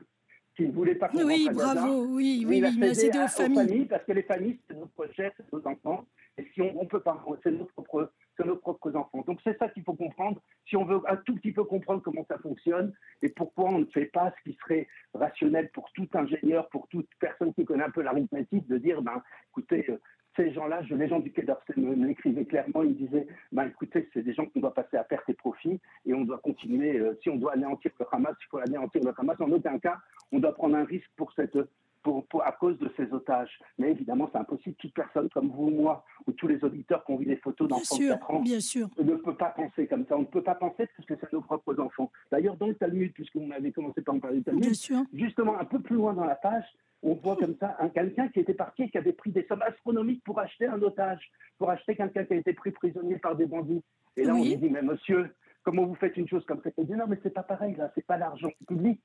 qui 0.56 0.68
ne 0.68 0.72
voulait 0.72 0.96
pas 0.96 1.10
Oui, 1.13 1.50
bravo, 1.51 2.06
oui, 2.06 2.46
oui, 2.48 2.57
il, 2.57 2.66
a 2.84 2.94
cédé, 2.94 3.18
aux, 3.18 3.28
familles. 3.28 3.86
Parce 3.86 4.04
que 4.04 4.12
les 4.12 4.24
familles, 4.24 4.60
c'est 4.68 4.78
notre 4.78 5.13
chef, 5.13 5.34
c'est 5.38 5.54
nos 5.54 5.66
enfants. 5.66 6.06
Et 6.38 6.46
si 6.54 6.62
on, 6.62 6.81
on 6.81 6.86
peut 6.86 7.00
pas, 7.00 7.24
c'est 7.44 7.51
notre 7.51 7.74
propre 7.74 8.12
nos 8.46 8.56
propres 8.56 8.96
enfants. 8.96 9.24
Donc 9.28 9.40
c'est 9.44 9.57
ça 9.57 9.69
qu'il 9.69 9.84
faut 9.84 9.94
comprendre, 9.94 10.42
si 10.69 10.77
on 10.77 10.86
veut 10.86 11.01
un 11.07 11.18
tout 11.18 11.36
petit 11.36 11.51
peu 11.51 11.63
comprendre 11.63 12.01
comment 12.01 12.25
ça 12.27 12.38
fonctionne 12.38 12.94
et 13.21 13.30
pourquoi 13.30 13.69
on 13.69 13.80
ne 13.80 13.86
fait 13.86 14.06
pas 14.06 14.31
ce 14.38 14.50
qui 14.50 14.57
serait 14.62 14.88
rationnel 15.13 15.69
pour 15.71 15.92
tout 15.94 16.07
ingénieur, 16.13 16.69
pour 16.69 16.88
toute 16.88 17.10
personne 17.19 17.54
qui 17.54 17.66
connaît 17.66 17.83
un 17.83 17.89
peu 17.89 18.01
l'arithmétique, 18.01 18.68
de 18.68 18.77
dire, 18.77 19.01
ben, 19.01 19.21
écoutez, 19.50 19.86
euh, 19.89 19.98
ces 20.36 20.54
gens-là, 20.54 20.81
les 20.89 21.07
gens 21.10 21.19
du 21.19 21.31
Quai 21.31 21.42
d'Orsay 21.42 21.74
me 21.75 22.06
l'écrivaient 22.06 22.45
clairement, 22.45 22.83
ils 22.83 22.95
disaient, 22.95 23.27
ben, 23.51 23.66
écoutez, 23.68 24.07
c'est 24.13 24.21
des 24.21 24.33
gens 24.33 24.45
qu'on 24.45 24.60
doit 24.60 24.74
passer 24.74 24.98
à 24.98 25.04
perte 25.04 25.27
et 25.30 25.33
profit 25.33 25.81
et 26.06 26.13
on 26.13 26.21
doit 26.21 26.38
continuer, 26.38 27.00
euh, 27.00 27.18
si 27.22 27.30
on 27.30 27.36
doit 27.36 27.54
anéantir 27.54 27.92
le 28.00 28.06
Hamas, 28.12 28.36
il 28.39 28.48
faut 28.50 28.60
anéantir 28.60 29.04
le 29.04 29.13
Hamas. 29.18 29.42
En 29.42 29.51
aucun 29.51 29.80
cas, 29.80 29.98
on 30.31 30.39
doit 30.39 30.54
prendre 30.54 30.75
un 30.75 30.86
risque 30.86 31.10
pour 31.18 31.33
cette 31.33 31.57
pour, 32.04 32.25
à 32.46 32.51
cause 32.51 32.78
de 32.80 32.92
ces 32.98 33.12
otages. 33.13 33.60
Mais 33.78 33.92
évidemment, 33.92 34.30
c'est 34.31 34.40
impossible. 34.40 34.75
Toute 34.78 34.94
personne 34.94 35.30
comme 35.30 35.50
vous 35.50 35.66
ou 35.66 35.69
moi, 35.72 36.04
ou 36.28 36.31
tous 36.31 36.48
les 36.48 36.63
auditeurs 36.63 37.04
qui 37.04 37.12
ont 37.12 37.18
vu 37.18 37.25
des 37.25 37.38
photos 37.38 37.68
d'enfants 37.68 37.98
de 37.98 38.07
4 38.10 38.31
ans, 38.31 38.40
bien 38.42 38.60
sûr. 38.60 38.88
ne 38.98 39.16
peut 39.16 39.36
pas 39.36 39.50
penser 39.50 39.88
comme 39.88 40.06
ça. 40.07 40.18
On 40.18 40.22
ne 40.22 40.25
peut 40.25 40.44
pas 40.44 40.56
penser 40.56 40.88
parce 40.96 41.07
que 41.07 41.16
c'est 41.19 41.34
nos 41.34 41.42
propres 41.42 41.80
enfants. 41.80 42.12
D'ailleurs, 42.31 42.57
dans 42.57 42.68
le 42.68 42.75
Talmud, 42.75 43.13
puisque 43.13 43.36
vous 43.36 43.46
m'avez 43.46 43.72
commencé 43.72 44.01
par 44.01 44.16
en 44.16 44.19
parler 44.19 44.38
du 44.38 44.44
Talmud, 44.44 44.74
justement, 45.13 45.60
un 45.60 45.66
peu 45.66 45.80
plus 45.80 45.96
loin 45.96 46.13
dans 46.13 46.25
la 46.25 46.36
page, 46.36 46.66
on 47.01 47.13
voit 47.13 47.38
comme 47.38 47.56
ça 47.60 47.78
un 47.80 47.90
quelqu'un 47.90 48.28
qui 48.28 48.40
était 48.40 48.54
parti 48.54 48.84
et 48.84 48.90
qui 48.90 48.98
avait 48.98 49.13
pris 49.13 49.31
des 49.31 49.46
sommes 49.48 49.62
astronomiques 49.62 50.24
pour 50.24 50.40
acheter 50.40 50.68
un 50.68 50.81
otage, 50.81 51.31
pour 51.57 51.69
acheter 51.69 51.96
quelqu'un 51.96 52.25
qui 52.25 52.34
a 52.34 52.38
été 52.38 52.54
pris 52.54 52.72
prisonnier 52.72 53.18
par 53.18 53.36
des 53.36 53.46
bandits. 53.46 53.84
Et 54.18 54.24
là, 54.25 54.36
on 54.36 54.44
lui 54.44 54.57
dit, 54.57 54.69
mais 54.69 54.81
monsieur, 54.81 55.34
comment 55.63 55.86
vous 55.86 55.96
faites 55.96 56.18
une 56.18 56.28
chose 56.28 56.46
comme 56.46 56.62
ça? 56.62 56.69
Il 56.78 56.86
dit, 56.86 56.94
non, 56.94 57.06
mais 57.07 57.18
c'est 57.24 57.34
pas 57.34 57.44
pareil, 57.44 57.75
là, 57.75 57.92
c'est 57.96 58.06
pas 58.06 58.18
l'argent 58.18 58.50
public, 58.68 59.00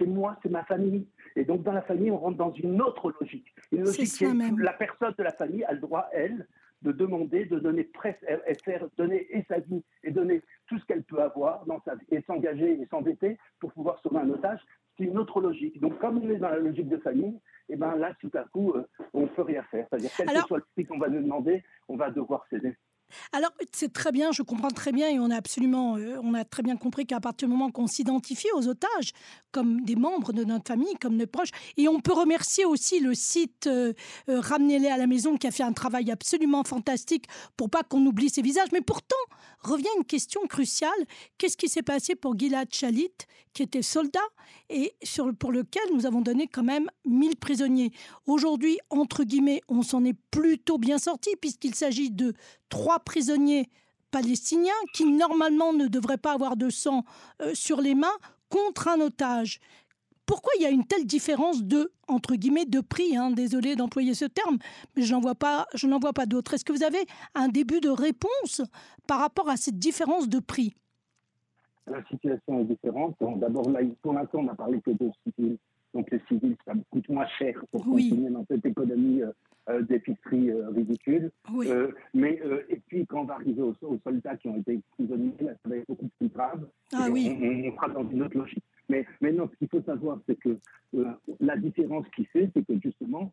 c'est 0.00 0.06
moi, 0.06 0.36
c'est 0.42 0.50
ma 0.50 0.64
famille. 0.64 1.06
Et 1.36 1.44
donc, 1.44 1.62
dans 1.62 1.72
la 1.72 1.82
famille, 1.82 2.10
on 2.10 2.16
rentre 2.16 2.38
dans 2.38 2.52
une 2.52 2.80
autre 2.80 3.12
logique. 3.20 3.54
Une 3.70 3.84
logique 3.84 4.10
qui 4.12 4.24
est, 4.24 4.58
la 4.58 4.72
personne 4.72 5.14
de 5.16 5.22
la 5.22 5.32
famille 5.32 5.64
a 5.64 5.72
le 5.72 5.78
droit, 5.78 6.08
elle, 6.12 6.46
de 6.82 6.92
demander, 6.92 7.44
de 7.44 7.58
donner 7.58 7.84
presse, 7.84 8.16
et 8.46 8.54
faire 8.54 8.88
donner 8.96 9.26
et 9.30 9.44
sa 9.48 9.58
vie 9.58 9.84
et 10.02 10.10
donner 10.10 10.42
tout 10.66 10.78
ce 10.78 10.84
qu'elle 10.86 11.02
peut 11.02 11.20
avoir 11.20 11.66
dans 11.66 11.80
sa 11.84 11.94
vie 11.94 12.06
et 12.10 12.22
s'engager 12.22 12.80
et 12.80 12.86
s'endetter 12.86 13.36
pour 13.58 13.72
pouvoir 13.72 14.00
sauver 14.00 14.18
un 14.18 14.30
otage. 14.30 14.60
C'est 14.96 15.04
une 15.04 15.18
autre 15.18 15.40
logique. 15.40 15.78
Donc, 15.80 15.98
comme 15.98 16.18
on 16.18 16.30
est 16.30 16.38
dans 16.38 16.48
la 16.48 16.58
logique 16.58 16.88
de 16.88 16.96
famille, 16.96 17.38
et 17.68 17.74
eh 17.74 17.76
ben 17.76 17.94
là, 17.96 18.14
tout 18.20 18.30
à 18.34 18.44
coup, 18.44 18.72
euh, 18.72 18.84
on 19.12 19.22
ne 19.22 19.26
peut 19.26 19.42
rien 19.42 19.62
faire. 19.64 19.86
C'est-à-dire, 19.88 20.10
quel 20.16 20.26
que 20.26 20.46
soit 20.46 20.58
le 20.58 20.64
prix 20.72 20.84
qu'on 20.84 20.98
va 20.98 21.08
nous 21.08 21.22
demander, 21.22 21.62
on 21.88 21.96
va 21.96 22.10
devoir 22.10 22.44
céder. 22.50 22.74
Alors, 23.32 23.50
c'est 23.72 23.92
très 23.92 24.12
bien, 24.12 24.32
je 24.32 24.42
comprends 24.42 24.70
très 24.70 24.92
bien, 24.92 25.08
et 25.08 25.18
on 25.18 25.30
a 25.30 25.36
absolument, 25.36 25.96
euh, 25.96 26.18
on 26.22 26.34
a 26.34 26.44
très 26.44 26.62
bien 26.62 26.76
compris 26.76 27.06
qu'à 27.06 27.20
partir 27.20 27.48
du 27.48 27.54
moment 27.54 27.70
qu'on 27.70 27.86
s'identifie 27.86 28.48
aux 28.54 28.68
otages 28.68 29.12
comme 29.52 29.80
des 29.82 29.96
membres 29.96 30.32
de 30.32 30.44
notre 30.44 30.66
famille, 30.68 30.94
comme 31.00 31.16
nos 31.16 31.26
proches, 31.26 31.50
et 31.76 31.88
on 31.88 32.00
peut 32.00 32.12
remercier 32.12 32.64
aussi 32.64 33.00
le 33.00 33.14
site 33.14 33.66
euh, 33.66 33.92
euh, 34.28 34.40
Ramenez-les 34.40 34.88
à 34.88 34.96
la 34.96 35.06
maison 35.06 35.36
qui 35.36 35.46
a 35.46 35.50
fait 35.50 35.62
un 35.62 35.72
travail 35.72 36.10
absolument 36.10 36.64
fantastique 36.64 37.26
pour 37.56 37.70
pas 37.70 37.82
qu'on 37.82 38.04
oublie 38.06 38.30
ces 38.30 38.42
visages. 38.42 38.68
Mais 38.72 38.80
pourtant, 38.80 39.16
revient 39.60 39.88
une 39.98 40.04
question 40.04 40.40
cruciale 40.46 40.90
qu'est-ce 41.38 41.56
qui 41.56 41.68
s'est 41.68 41.82
passé 41.82 42.14
pour 42.14 42.38
Gilad 42.38 42.72
Shalit, 42.72 43.12
qui 43.52 43.62
était 43.62 43.82
soldat 43.82 44.20
et 44.68 44.94
pour 45.38 45.52
lequel 45.52 45.82
nous 45.94 46.06
avons 46.06 46.20
donné 46.20 46.46
quand 46.46 46.62
même 46.62 46.90
1000 47.04 47.36
prisonniers? 47.36 47.92
Aujourd'hui, 48.26 48.78
entre 48.90 49.24
guillemets, 49.24 49.62
on 49.68 49.82
s'en 49.82 50.04
est 50.04 50.16
plutôt 50.30 50.78
bien 50.78 50.98
sorti 50.98 51.30
puisqu'il 51.40 51.74
s'agit 51.74 52.10
de 52.10 52.34
trois 52.68 53.00
prisonniers 53.00 53.68
palestiniens 54.10 54.72
qui 54.92 55.04
normalement 55.04 55.72
ne 55.72 55.86
devraient 55.86 56.18
pas 56.18 56.32
avoir 56.32 56.56
de 56.56 56.70
sang 56.70 57.04
euh, 57.42 57.54
sur 57.54 57.80
les 57.80 57.94
mains 57.94 58.08
contre 58.48 58.88
un 58.88 59.00
otage. 59.00 59.60
Pourquoi 60.30 60.52
il 60.60 60.62
y 60.62 60.66
a 60.66 60.70
une 60.70 60.84
telle 60.84 61.06
différence 61.06 61.64
de 61.64 61.90
entre 62.06 62.36
guillemets 62.36 62.64
de 62.64 62.78
prix 62.80 63.16
hein, 63.16 63.32
Désolé 63.32 63.74
d'employer 63.74 64.14
ce 64.14 64.26
terme, 64.26 64.58
mais 64.94 65.02
je 65.02 65.12
n'en 65.12 65.18
vois 65.18 65.34
pas, 65.34 65.66
je 65.74 65.88
n'en 65.88 65.98
vois 65.98 66.12
pas 66.12 66.24
d'autres. 66.24 66.54
Est-ce 66.54 66.64
que 66.64 66.72
vous 66.72 66.84
avez 66.84 67.04
un 67.34 67.48
début 67.48 67.80
de 67.80 67.88
réponse 67.88 68.62
par 69.08 69.18
rapport 69.18 69.48
à 69.48 69.56
cette 69.56 69.80
différence 69.80 70.28
de 70.28 70.38
prix? 70.38 70.76
La 71.88 72.00
situation 72.04 72.60
est 72.60 72.64
différente. 72.64 73.16
D'abord, 73.38 73.66
pour 74.02 74.12
l'instant, 74.12 74.38
on 74.38 74.44
n'a 74.44 74.54
parlé 74.54 74.80
que 74.82 74.92
de 74.92 75.10
civils. 75.24 75.58
Donc 75.94 76.08
les 76.12 76.20
civils, 76.28 76.56
ça 76.64 76.74
coûte 76.90 77.08
moins 77.08 77.26
cher 77.36 77.60
pour 77.72 77.82
continuer 77.82 78.30
dans 78.30 78.46
cette 78.48 78.64
économie 78.64 79.22
euh, 79.22 79.32
euh, 79.70 79.82
d'épicerie 79.82 80.50
euh, 80.50 80.70
ridicule. 80.70 81.30
Euh, 81.54 81.92
mais 82.14 82.40
et 82.70 82.80
puis 82.86 83.06
quand 83.06 83.20
on 83.20 83.24
va 83.24 83.34
arriver 83.34 83.60
aux, 83.62 83.74
soldats 84.02 84.36
qui 84.36 84.48
ont 84.48 84.56
été 84.56 84.80
prisonniers, 84.92 85.34
là, 85.40 85.52
ça 85.62 85.68
va 85.68 85.76
être 85.76 85.86
beaucoup 85.86 86.08
plus 86.18 86.28
grave. 86.28 86.66
Ah, 86.92 87.08
oui. 87.10 87.36
on, 87.68 87.76
sera 87.76 87.88
dans 87.90 88.08
une 88.08 88.22
autre 88.22 88.38
logique. 88.38 88.64
Mais, 88.90 89.06
mais 89.20 89.32
non, 89.32 89.48
ce 89.48 89.56
qu'il 89.56 89.68
faut 89.68 89.82
savoir, 89.82 90.20
c'est 90.26 90.36
que 90.36 90.58
la 91.38 91.56
différence 91.56 92.04
qui 92.14 92.24
fait, 92.24 92.50
c'est 92.52 92.66
que 92.66 92.74
justement, 92.82 93.32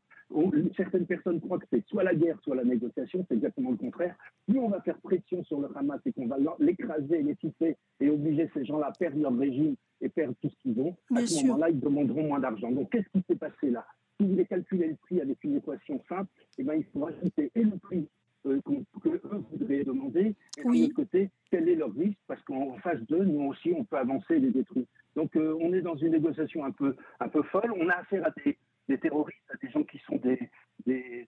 certaines 0.76 1.08
personnes 1.08 1.42
croient 1.42 1.58
que 1.58 1.66
c'est 1.74 1.84
soit 1.88 2.04
la 2.04 2.14
guerre, 2.14 2.40
soit 2.44 2.56
la 2.56 2.64
négociation, 2.64 3.26
c'est 3.28 3.36
exactement 3.36 3.72
le 3.72 3.78
contraire. 3.78 4.16
Plus 4.48 4.60
on 4.60 4.70
va 4.70 4.82
faire 4.82 5.00
pression 5.00 5.44
sur 5.46 5.60
le 5.60 5.68
Hamas 5.76 6.00
et 6.06 6.14
qu'on 6.14 6.28
va 6.28 6.38
l'écraser, 6.60 7.24
l'étouffer 7.24 7.76
et 8.00 8.10
obliger 8.10 8.50
ces 8.54 8.66
gens-là 8.66 8.88
à 8.88 8.92
perdre 8.92 9.20
leur 9.20 9.36
régime 9.36 9.76
et 10.00 10.10
perdre 10.10 10.36
tout 10.40 10.50
ce 10.50 10.56
qu'ils 10.62 10.80
ont, 10.80 10.96
à 11.16 11.26
ce 11.26 11.44
moment-là, 11.48 11.72
ils 11.72 11.80
demanderont 11.80 12.28
moins 12.28 12.40
d'argent. 12.40 12.72
Donc 12.72 12.92
qu'est-ce 12.92 13.10
qui 13.10 13.26
s'est 13.28 13.36
passé 13.36 13.72
là? 13.72 13.84
Si 14.20 14.26
vous 14.26 14.32
voulez 14.34 14.46
calculer 14.46 14.90
le 14.90 14.96
prix 14.96 15.22
avec 15.22 15.44
une 15.44 15.58
équation 15.58 16.02
simple, 16.08 16.30
eh 16.60 16.64
ben, 16.64 16.76
il 16.76 16.86
faut 16.86 17.00
rajouter 17.00 17.52
et 17.56 17.64
le 17.64 17.78
prix 17.78 18.08
euh, 18.46 18.62
que 19.02 19.10
eux 19.10 19.22
voudraient 19.52 19.84
demander, 19.84 20.36
et 20.58 20.64
de 20.64 20.70
l'autre 20.70 20.94
côté, 20.94 21.30
quel 21.50 21.68
est 21.70 21.76
leur 21.76 21.94
risque, 21.94 22.20
parce 22.28 22.42
qu'en 22.44 22.78
face 22.78 23.02
d'eux, 23.08 23.24
nous 23.24 23.48
aussi, 23.48 23.74
on 23.76 23.84
peut 23.84 23.98
avancer 23.98 24.36
et 24.36 24.40
les 24.40 24.52
détruire. 24.52 24.86
Donc 25.16 25.36
euh, 25.36 25.58
on 25.60 25.74
est 25.74 25.82
dans 25.82 25.96
une 25.96 26.12
négociation 26.12 26.64
un 26.64 26.72
peu, 26.72 26.96
un 27.20 27.28
peu 27.28 27.42
folle. 27.44 27.74
On 27.76 27.90
a 27.90 27.96
affaire 27.96 28.26
à 28.26 28.32
des, 28.44 28.58
des 28.88 28.98
terroristes, 29.00 29.40
à 29.50 29.58
des 29.58 29.72
gens 29.72 29.84
qui 29.84 29.98
sont 30.06 30.18
des, 30.18 30.40
des, 30.86 31.28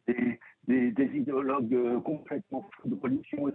des, 0.68 0.92
des, 0.92 1.18
idéologues 1.18 1.74
euh, 1.74 2.00
complètement 2.00 2.69
fous 2.72 2.88
de 2.88 2.95
religion 2.95 3.50
et 3.50 3.54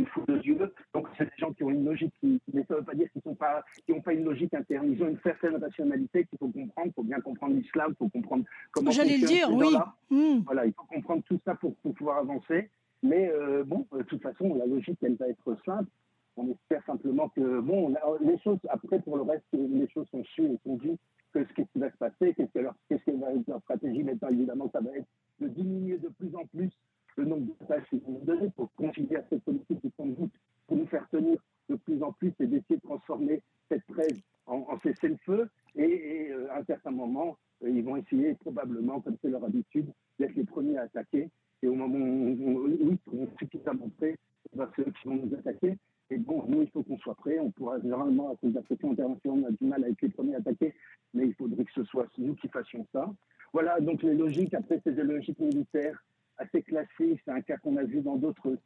de, 0.00 0.04
fous 0.06 0.24
de 0.26 0.38
Dieu. 0.38 0.74
Donc 0.92 1.06
c'est 1.16 1.24
des 1.24 1.36
gens 1.38 1.52
qui 1.52 1.62
ont 1.62 1.70
une 1.70 1.84
logique, 1.84 2.12
qui, 2.20 2.40
mais 2.52 2.64
ça 2.64 2.74
ne 2.74 2.78
veut 2.80 2.84
pas 2.84 2.94
dire 2.94 3.08
qu'ils 3.12 3.22
n'ont 3.24 3.36
pas, 3.36 3.64
pas 4.04 4.12
une 4.12 4.24
logique 4.24 4.54
interne. 4.54 4.90
Ils 4.92 5.02
ont 5.02 5.08
une 5.08 5.20
certaine 5.20 5.56
rationalité 5.56 6.24
qu'il 6.24 6.38
faut 6.38 6.48
comprendre. 6.48 6.88
Il 6.88 6.92
faut 6.94 7.04
bien 7.04 7.20
comprendre 7.20 7.54
l'islam, 7.54 7.92
il 7.92 7.96
faut 7.96 8.08
comprendre 8.08 8.44
comment. 8.72 8.90
J'allais 8.90 9.18
le 9.18 9.26
dire, 9.26 9.48
oui. 9.52 9.74
Hmm. 10.10 10.40
Voilà, 10.44 10.66
il 10.66 10.72
faut 10.72 10.84
comprendre 10.84 11.22
tout 11.28 11.40
ça 11.44 11.54
pour, 11.54 11.76
pour 11.76 11.94
pouvoir 11.94 12.18
avancer. 12.18 12.70
Mais 13.02 13.30
euh, 13.30 13.64
bon, 13.64 13.86
de 13.92 14.02
toute 14.02 14.22
façon, 14.22 14.54
la 14.54 14.66
logique, 14.66 14.98
elle 15.02 15.16
va 15.16 15.28
être 15.28 15.56
simple. 15.64 15.90
On 16.36 16.50
espère 16.50 16.84
simplement 16.84 17.28
que, 17.30 17.60
bon, 17.60 17.94
les 18.20 18.38
choses, 18.38 18.58
après, 18.68 19.00
pour 19.00 19.16
le 19.16 19.22
reste, 19.22 19.44
les 19.52 19.88
choses 19.88 20.06
sont 20.10 20.24
sûres 20.24 20.50
et 20.50 20.58
sont 20.64 20.76
vues 20.76 20.96
qu'est-ce 21.32 21.52
qui 21.72 21.78
va 21.78 21.90
se 21.90 21.96
passer, 21.96 22.34
qu'est-ce 22.34 22.52
que, 22.52 22.58
leur, 22.60 22.74
va 22.90 23.32
être 23.32 23.48
leur 23.48 23.60
stratégie. 23.60 24.02
Maintenant, 24.02 24.28
évidemment, 24.28 24.70
ça 24.72 24.80
va 24.80 24.96
être 24.96 25.08
de 25.40 25.48
diminuer 25.48 25.98
de 25.98 26.08
plus 26.08 26.34
en 26.34 26.46
plus 26.46 26.70
le 27.16 27.24
nombre 27.24 27.46
de 27.46 27.66
tâches 27.66 27.88
qu'ils 27.88 28.00
vont 28.00 28.20
donner 28.24 28.50
pour 28.50 28.72
conjuguer 28.74 29.16
à 29.16 29.24
cette 29.28 29.42
politique 29.42 29.80
qui 29.80 29.92
sans 29.96 30.06
doute 30.06 30.32
pour 30.66 30.76
nous 30.76 30.86
faire 30.86 31.08
tenir 31.08 31.38
de 31.68 31.76
plus 31.76 32.02
en 32.02 32.12
plus 32.12 32.32
et 32.40 32.46
d'essayer 32.46 32.76
de 32.76 32.82
transformer 32.82 33.42
cette 33.68 33.86
trêve 33.86 34.18
en, 34.46 34.78
cessez-le-feu. 34.82 35.48
Et, 35.76 36.30
euh, 36.30 36.50
à 36.52 36.60
un 36.60 36.64
certain 36.64 36.90
moment, 36.90 37.36
euh, 37.64 37.70
ils 37.70 37.82
vont 37.82 37.96
essayer 37.96 38.34
probablement, 38.34 39.00
comme 39.00 39.16
c'est 39.22 39.30
leur 39.30 39.44
habitude, 39.44 39.86
d'être 40.18 40.34
les 40.34 40.44
premiers 40.44 40.78
à 40.78 40.82
attaquer. 40.82 41.28
Et 41.62 41.68
au 41.68 41.74
moment 41.74 41.98
où, 41.98 42.68
ils 42.68 42.98
seront 43.04 43.28
suffisamment 43.38 43.88
prêts, 43.98 44.16
c'est 44.54 44.84
ceux 44.84 44.84
qui 44.84 45.08
vont 45.08 45.16
nous 45.16 45.34
attaquer. 45.34 45.76
Et 46.10 46.18
bon, 46.18 46.44
nous, 46.46 46.62
il 46.62 46.70
faut 46.70 46.82
qu'on 46.82 46.98
soit 46.98 47.16
prêts. 47.16 47.38
On 47.40 47.50
pourra 47.50 47.80
généralement, 47.80 48.32
à 48.32 48.36
cause 48.36 48.50
de 48.50 48.56
la 48.56 48.62
pression 48.62 48.92
internationale, 48.92 49.44
on 49.44 49.48
a 49.48 49.50
du 49.50 49.64
mal 49.64 49.84
à 49.84 49.88
être 49.88 50.00
les 50.00 50.08
premiers 50.08 50.34
à 50.36 50.38
attaquer, 50.38 50.74
mais 51.14 51.26
il 51.26 51.34
faudrait 51.34 51.64
que 51.64 51.72
ce 51.72 51.84
soit 51.84 52.06
nous 52.18 52.34
qui 52.34 52.48
fassions 52.48 52.86
ça. 52.92 53.12
Voilà, 53.52 53.80
donc 53.80 54.02
les 54.02 54.14
logiques, 54.14 54.54
après, 54.54 54.80
c'est 54.84 54.94
des 54.94 55.02
logiques 55.02 55.38
militaires 55.40 56.04
assez 56.38 56.62
classique. 56.62 57.20
C'est 57.24 57.32
un 57.32 57.40
cas 57.40 57.56
qu'on 57.56 57.76
a 57.76 57.84
vu 57.84 58.00
dans 58.00 58.16
d'autres 58.16 58.56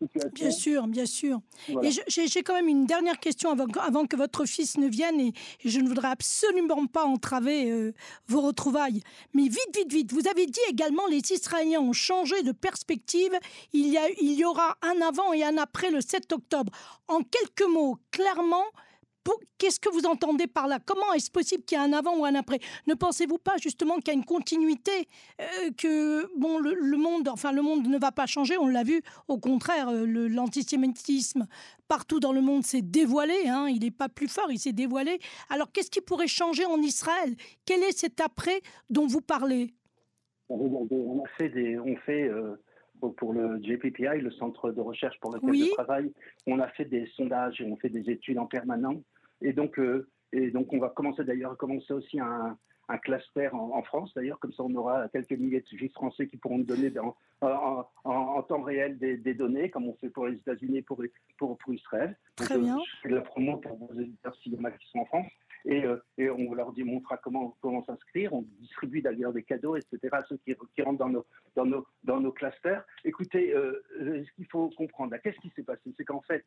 Bien 0.89 1.07
sûr, 1.07 1.41
bien 1.69 1.91
sûr. 1.91 2.05
Et 2.17 2.27
j'ai 2.27 2.43
quand 2.43 2.55
même 2.55 2.69
une 2.69 2.87
dernière 2.87 3.19
question 3.19 3.51
avant, 3.51 3.67
avant, 3.81 4.07
que 4.07 4.17
votre 4.17 4.45
fils 4.45 4.79
ne 4.79 4.89
vienne 4.89 5.21
et, 5.21 5.33
je 5.65 5.81
ne 5.81 5.89
voudrais 5.89 6.09
absolument 6.09 6.87
pas 6.87 7.05
entraver 7.05 7.71
euh, 7.71 7.93
vos 8.29 8.41
retrouvailles. 8.41 9.03
Mais 9.35 9.45
vite, 9.45 9.75
vite, 9.75 9.93
vite. 9.93 10.13
Vous 10.13 10.29
avez 10.29 10.47
dit 10.47 10.61
également 10.69 11.07
les 11.09 11.33
Israéliens 11.33 11.81
ont 11.81 11.93
changé 11.93 12.43
de 12.43 12.53
perspective. 12.53 13.33
Il 13.73 13.89
y, 13.89 13.99
a, 13.99 14.09
il 14.21 14.33
y 14.33 14.45
aura 14.45 14.77
un 14.83 15.01
avant 15.01 15.33
et 15.33 15.45
un 15.45 15.57
après 15.57 15.91
le 15.91 16.01
7 16.01 16.33
octobre. 16.33 16.73
En 17.09 17.23
quelques 17.23 17.69
mots, 17.69 17.99
clairement, 18.11 18.65
Qu'est-ce 19.59 19.79
que 19.79 19.91
vous 19.91 20.07
entendez 20.07 20.47
par 20.47 20.69
là? 20.69 20.79
Comment 20.85 21.13
est-ce 21.13 21.31
possible 21.31 21.63
qu'il 21.65 21.77
y 21.77 21.81
ait 21.81 21.85
un 21.85 21.93
avant 21.93 22.17
ou 22.17 22.25
un 22.25 22.35
après? 22.35 22.59
Ne 22.87 22.95
pensez-vous 22.95 23.37
pas 23.37 23.57
justement 23.59 23.97
qu'il 23.97 24.09
y 24.09 24.11
a 24.11 24.15
une 24.15 24.25
continuité, 24.25 25.07
euh, 25.41 25.71
que 25.77 26.27
bon, 26.39 26.59
le, 26.59 26.97
monde, 26.97 27.29
enfin 27.29 27.53
le 27.53 27.61
monde 27.61 27.87
ne 27.87 27.99
va 27.99 28.11
pas 28.11 28.25
changer? 28.25 28.57
On 28.57 28.69
l'a 28.69 28.85
vu. 28.85 29.03
Au 29.29 29.39
contraire, 29.39 29.91
euh, 29.91 30.07
l'antisémitisme 30.07 31.47
partout 31.89 32.21
dans 32.21 32.33
le 32.33 32.41
monde 32.41 32.65
s'est 32.65 32.81
dévoilé. 32.81 33.35
Hein, 33.49 33.67
il 33.69 33.81
n'est 33.81 33.91
pas 33.91 34.09
plus 34.09 34.29
fort, 34.29 34.51
il 34.51 34.59
s'est 34.59 34.73
dévoilé. 34.73 35.19
Alors 35.51 35.71
qu'est-ce 35.73 35.91
qui 35.91 36.01
pourrait 36.01 36.27
changer 36.27 36.65
en 36.65 36.79
Israël? 36.79 37.35
Quel 37.67 37.83
est 37.83 37.97
cet 37.97 38.21
après 38.21 38.61
dont 38.89 39.07
vous 39.07 39.21
parlez? 39.21 39.75
On 40.49 41.23
fait 41.37 41.51
des, 41.51 41.79
on 41.79 41.97
fait. 41.97 42.29
Euh, 42.29 42.57
pour 43.17 43.33
le 43.33 43.59
JPPI, 43.63 44.21
le 44.21 44.31
centre 44.33 44.73
de 44.73 44.81
recherche 44.81 45.19
pour 45.21 45.35
lequel 45.35 45.55
je 45.55 45.73
travaille, 45.73 46.13
on 46.47 46.59
a 46.59 46.69
fait 46.69 46.85
des 46.85 47.07
sondages 47.17 47.61
et 47.61 47.65
on 47.65 47.77
fait 47.77 47.89
des 47.89 48.11
études 48.11 48.39
en 48.39 48.47
permanence. 48.47 49.03
Et 49.43 49.53
donc, 49.53 49.79
euh, 49.79 50.09
et 50.33 50.51
donc 50.51 50.73
on 50.73 50.79
va 50.79 50.91
commencer 50.91 51.25
d'ailleurs, 51.25 51.57
commencer 51.57 51.93
aussi 51.93 52.21
un, 52.21 52.57
un 52.89 52.99
cluster 52.99 53.49
en, 53.53 53.83
France 53.83 54.13
d'ailleurs, 54.15 54.39
comme 54.39 54.53
ça 54.53 54.63
on 54.63 54.75
aura 54.75 55.09
quelques 55.09 55.33
milliers 55.33 55.61
de 55.61 55.79
juifs 55.79 55.93
français 55.93 56.29
qui 56.29 56.37
pourront 56.37 56.59
nous 56.59 56.65
donner 56.65 56.93
en, 56.99 57.87
en, 58.05 58.43
temps 58.43 58.63
réel 58.63 58.99
des, 58.99 59.35
données, 59.35 59.71
comme 59.71 59.89
on 59.89 59.95
fait 59.95 60.11
pour 60.11 60.27
les 60.27 60.37
États-Unis 60.37 60.83
pour, 60.83 61.03
pour, 61.39 61.57
pour 61.59 61.75
Israël. 61.75 62.19
Très 62.37 62.59
bien. 62.59 62.79
Je 62.79 63.09
fais 63.09 63.15
la 63.15 63.23
promo 63.23 63.59
pour 63.59 63.77
vos 63.77 64.01
éditeurs 64.01 64.35
qui 64.43 64.51
sont 64.93 64.99
en 64.99 65.05
France. 65.07 65.31
Et, 65.67 65.85
euh, 65.85 66.03
et, 66.17 66.31
on 66.31 66.55
leur 66.55 66.73
montrera 66.79 67.19
comment, 67.19 67.57
comment 67.61 67.85
s'inscrire. 67.85 68.33
On 68.33 68.47
distribue 68.61 69.03
d'ailleurs 69.03 69.33
des 69.33 69.43
cadeaux, 69.43 69.77
etc., 69.77 69.99
à 70.13 70.25
ceux 70.25 70.39
qui, 70.39 70.55
qui, 70.75 70.83
rentrent 70.83 70.99
dans 70.99 71.11
nos, 71.11 71.27
dans 71.55 71.67
nos, 71.67 71.87
dans 72.03 72.21
nos 72.21 72.33
clusters. 72.33 72.85
Écoutez, 73.05 73.55
euh, 73.55 73.83
euh, 74.01 74.25
ce 74.25 74.33
qu'il 74.37 74.47
faut 74.47 74.71
comprendre, 74.71 75.15
qu'est-ce 75.23 75.39
qui 75.41 75.51
s'est 75.51 75.63
passé? 75.63 75.93
C'est 75.97 76.05
qu'en 76.05 76.23
fait, 76.23 76.45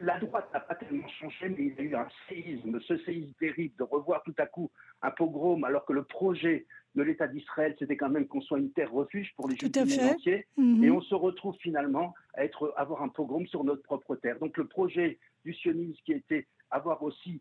la 0.00 0.18
droite 0.18 0.48
n'a 0.52 0.60
pas 0.60 0.74
tellement 0.74 1.08
changé, 1.08 1.48
mais 1.48 1.66
il 1.66 1.74
y 1.74 1.78
a 1.78 1.82
eu 1.82 1.94
un 1.94 2.08
séisme, 2.28 2.80
ce 2.80 2.96
séisme 2.98 3.32
terrible 3.38 3.74
de 3.78 3.84
revoir 3.84 4.22
tout 4.24 4.34
à 4.38 4.46
coup 4.46 4.70
un 5.02 5.10
pogrom, 5.10 5.62
alors 5.64 5.84
que 5.84 5.92
le 5.92 6.02
projet 6.02 6.66
de 6.94 7.02
l'État 7.02 7.28
d'Israël, 7.28 7.76
c'était 7.78 7.96
quand 7.96 8.08
même 8.08 8.26
qu'on 8.26 8.40
soit 8.40 8.58
une 8.58 8.72
terre 8.72 8.90
refuge 8.92 9.32
pour 9.36 9.48
les 9.48 9.56
Juifs 9.56 9.70
du 9.70 9.78
monde 9.78 10.10
entier. 10.14 10.46
Mhm. 10.56 10.84
Et 10.84 10.90
on 10.90 11.00
se 11.00 11.14
retrouve 11.14 11.56
finalement 11.60 12.14
à 12.34 12.44
être, 12.44 12.74
avoir 12.76 13.02
un 13.02 13.08
pogrom 13.08 13.46
sur 13.46 13.62
notre 13.62 13.82
propre 13.82 14.16
terre. 14.16 14.38
Donc 14.40 14.56
le 14.56 14.66
projet 14.66 15.18
du 15.44 15.54
sionisme 15.54 16.00
qui 16.04 16.12
était 16.12 16.46
avoir 16.70 17.02
aussi 17.02 17.40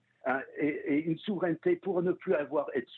et, 0.60 1.04
une 1.06 1.18
souveraineté 1.20 1.78
pour 1.78 2.02
ne 2.02 2.12
plus 2.12 2.36
avoir 2.36 2.68
être 2.76 2.90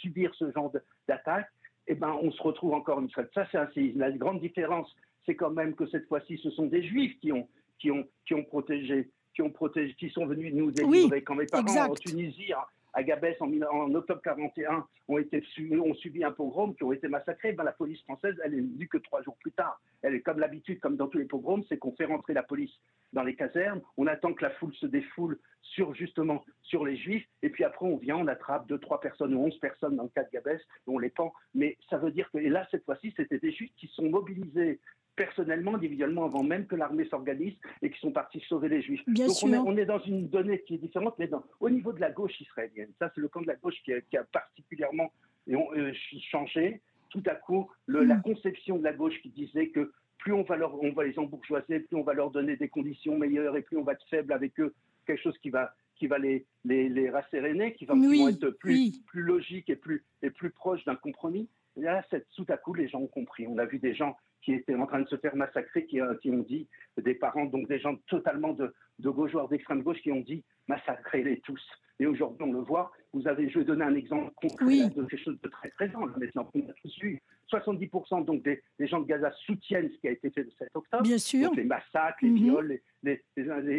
subir 0.00 0.34
ce 0.34 0.50
genre 0.52 0.72
d'attaque, 1.06 1.48
eh 1.86 1.94
ben, 1.94 2.16
on 2.22 2.30
se 2.30 2.42
retrouve 2.42 2.74
encore 2.74 3.00
une 3.00 3.10
fois. 3.10 3.24
Ça, 3.34 3.46
c'est 3.50 3.58
un 3.58 3.70
séisme. 3.72 3.98
La 3.98 4.10
grande 4.10 4.40
différence, 4.40 4.94
c'est 5.26 5.34
quand 5.34 5.50
même 5.50 5.74
que 5.74 5.86
cette 5.86 6.06
fois-ci, 6.08 6.38
ce 6.42 6.50
sont 6.50 6.66
des 6.66 6.82
juifs 6.82 7.18
qui 7.20 7.32
ont, 7.32 7.48
qui 7.78 7.90
ont, 7.90 8.06
qui 8.26 8.34
ont 8.34 8.44
protégé, 8.44 9.10
qui 9.34 9.42
ont 9.42 9.50
protégé, 9.50 9.94
qui 9.94 10.10
sont 10.10 10.26
venus 10.26 10.52
nous 10.54 10.70
délivrer. 10.70 11.22
quand 11.22 11.34
mes 11.34 11.46
parents 11.46 11.90
en 11.90 11.94
Tunisie, 11.94 12.52
à 12.94 13.02
Gabès 13.02 13.36
en, 13.40 13.52
en, 13.62 13.94
octobre 13.94 14.20
41 14.22 14.86
ont, 15.08 15.18
été, 15.18 15.42
ont 15.80 15.94
subi 15.94 16.24
un 16.24 16.32
pogrom, 16.32 16.74
qui 16.74 16.84
ont 16.84 16.92
été 16.92 17.08
massacrés, 17.08 17.52
ben, 17.52 17.64
la 17.64 17.72
police 17.72 18.02
française, 18.02 18.34
elle 18.44 18.54
est 18.54 18.60
venue 18.60 18.88
que 18.88 18.98
trois 18.98 19.22
jours 19.22 19.36
plus 19.36 19.52
tard. 19.52 19.80
Elle 20.02 20.14
est 20.14 20.20
comme 20.20 20.38
l'habitude, 20.38 20.80
comme 20.80 20.96
dans 20.96 21.08
tous 21.08 21.18
les 21.18 21.24
pogroms, 21.24 21.62
c'est 21.68 21.78
qu'on 21.78 21.92
fait 21.92 22.06
rentrer 22.06 22.34
la 22.34 22.42
police 22.42 22.72
dans 23.12 23.22
les 23.22 23.34
casernes, 23.34 23.80
on 23.96 24.06
attend 24.06 24.34
que 24.34 24.44
la 24.44 24.50
foule 24.50 24.74
se 24.74 24.86
défoule 24.86 25.38
sur 25.62 25.94
justement 25.94 26.44
sur 26.62 26.84
les 26.84 26.96
juifs, 26.96 27.26
et 27.42 27.50
puis 27.50 27.64
après 27.64 27.86
on 27.86 27.96
vient, 27.96 28.16
on 28.16 28.26
attrape 28.26 28.66
deux, 28.68 28.78
trois 28.78 29.00
personnes 29.00 29.34
ou 29.34 29.44
onze 29.44 29.58
personnes 29.58 29.96
dans 29.96 30.02
le 30.04 30.08
cas 30.10 30.24
de 30.24 30.30
Gabès, 30.30 30.60
on 30.86 30.98
les 30.98 31.10
pend. 31.10 31.32
Mais 31.54 31.78
ça 31.88 31.98
veut 31.98 32.10
dire 32.10 32.30
que, 32.30 32.38
et 32.38 32.48
là 32.48 32.66
cette 32.70 32.84
fois-ci, 32.84 33.14
c'était 33.16 33.38
des 33.38 33.52
juifs 33.52 33.72
qui 33.76 33.86
sont 33.88 34.10
mobilisés 34.10 34.80
personnellement, 35.18 35.74
individuellement, 35.74 36.24
avant 36.24 36.44
même 36.44 36.66
que 36.66 36.76
l'armée 36.76 37.06
s'organise 37.08 37.54
et 37.82 37.90
qui 37.90 37.98
sont 37.98 38.12
partis 38.12 38.40
sauver 38.48 38.68
les 38.68 38.80
Juifs. 38.80 39.02
Bien 39.08 39.26
Donc 39.26 39.36
sûr. 39.36 39.48
On, 39.66 39.76
est, 39.76 39.84
dans 39.84 39.98
une 39.98 40.28
donnée 40.28 40.62
qui 40.62 40.76
est 40.76 40.78
différente, 40.78 41.16
mais 41.18 41.28
au 41.60 41.68
niveau 41.68 41.92
de 41.92 42.00
la 42.00 42.10
gauche 42.10 42.40
israélienne, 42.40 42.90
ça 42.98 43.10
c'est 43.14 43.20
le 43.20 43.28
camp 43.28 43.42
de 43.42 43.48
la 43.48 43.56
gauche 43.56 43.74
qui 43.84 43.92
a, 43.92 44.24
particulièrement 44.24 45.12
euh, 45.50 45.92
changé. 46.30 46.80
Tout 47.10 47.22
à 47.26 47.34
coup, 47.34 47.70
le, 47.86 48.04
la 48.04 48.16
hmm. 48.16 48.22
conception 48.22 48.78
de 48.78 48.84
la 48.84 48.92
gauche 48.92 49.20
qui 49.22 49.30
disait 49.30 49.68
que 49.68 49.92
plus 50.18 50.32
on 50.32 50.42
va, 50.42 50.56
leur, 50.56 50.80
on 50.82 50.92
va 50.92 51.04
les 51.04 51.18
embourgeoiser, 51.18 51.80
plus 51.80 51.96
on 51.96 52.02
va 52.02 52.12
leur 52.12 52.30
donner 52.30 52.56
des 52.56 52.68
conditions 52.68 53.18
meilleures 53.18 53.56
et 53.56 53.62
plus 53.62 53.76
on 53.76 53.82
va 53.82 53.92
être 53.92 54.04
faible 54.10 54.32
avec 54.32 54.60
eux, 54.60 54.74
quelque 55.06 55.22
chose 55.22 55.38
qui 55.38 55.50
va, 55.50 55.74
qui 55.96 56.06
va 56.06 56.18
les, 56.18 56.46
les, 56.64 56.88
les 56.88 57.10
rasséréner, 57.10 57.74
qui 57.74 57.86
va 57.86 57.94
être 58.28 58.50
plus, 58.50 59.00
plus 59.06 59.22
logique 59.22 59.70
et 59.70 59.76
plus, 59.76 60.04
et 60.22 60.30
plus 60.30 60.50
proche 60.50 60.84
d'un 60.84 60.96
compromis. 60.96 61.48
Et 61.76 61.82
là, 61.82 62.04
tout 62.34 62.46
à 62.48 62.56
coup, 62.56 62.74
les 62.74 62.88
gens 62.88 63.00
ont 63.00 63.06
compris. 63.06 63.46
On 63.46 63.58
a 63.58 63.64
vu 63.64 63.78
des 63.78 63.94
gens 63.94 64.16
qui 64.42 64.52
étaient 64.52 64.74
en 64.74 64.86
train 64.86 65.00
de 65.00 65.08
se 65.08 65.16
faire 65.16 65.36
massacrer, 65.36 65.86
qui, 65.86 66.00
euh, 66.00 66.14
qui 66.16 66.30
ont 66.30 66.38
dit, 66.38 66.68
des 66.96 67.14
parents, 67.14 67.46
donc 67.46 67.68
des 67.68 67.78
gens 67.78 67.96
totalement 68.06 68.52
de, 68.52 68.72
de 68.98 69.10
gauche, 69.10 69.32
d'extrême 69.50 69.82
gauche, 69.82 70.00
qui 70.00 70.12
ont 70.12 70.20
dit 70.20 70.44
massacrez-les 70.68 71.40
tous. 71.40 71.62
Et 72.00 72.06
aujourd'hui, 72.06 72.46
on 72.46 72.52
le 72.52 72.60
voit. 72.60 72.92
Vous 73.12 73.26
avez, 73.26 73.48
je 73.48 73.58
vais 73.58 73.64
donner 73.64 73.84
un 73.84 73.94
exemple 73.94 74.32
concret 74.36 74.88
de 74.90 75.04
quelque 75.04 75.16
chose 75.16 75.40
de 75.42 75.48
très 75.48 75.70
présent. 75.70 76.06
Maintenant, 76.16 76.48
on 76.54 76.60
a 76.60 76.72
tous 76.80 76.98
vu 77.00 77.20
70% 77.50 78.24
donc 78.24 78.42
des, 78.42 78.62
des, 78.78 78.86
gens 78.86 79.00
de 79.00 79.06
Gaza 79.06 79.32
soutiennent 79.46 79.90
ce 79.90 79.98
qui 79.98 80.08
a 80.08 80.12
été 80.12 80.30
fait 80.30 80.44
le 80.44 80.50
7 80.50 80.68
octobre. 80.74 81.02
Bien 81.02 81.18
sûr. 81.18 81.48
Donc 81.48 81.56
les 81.56 81.64
massacres, 81.64 82.18
les 82.22 82.30
mhm. 82.30 82.36
viols, 82.36 82.80
les, 83.02 83.24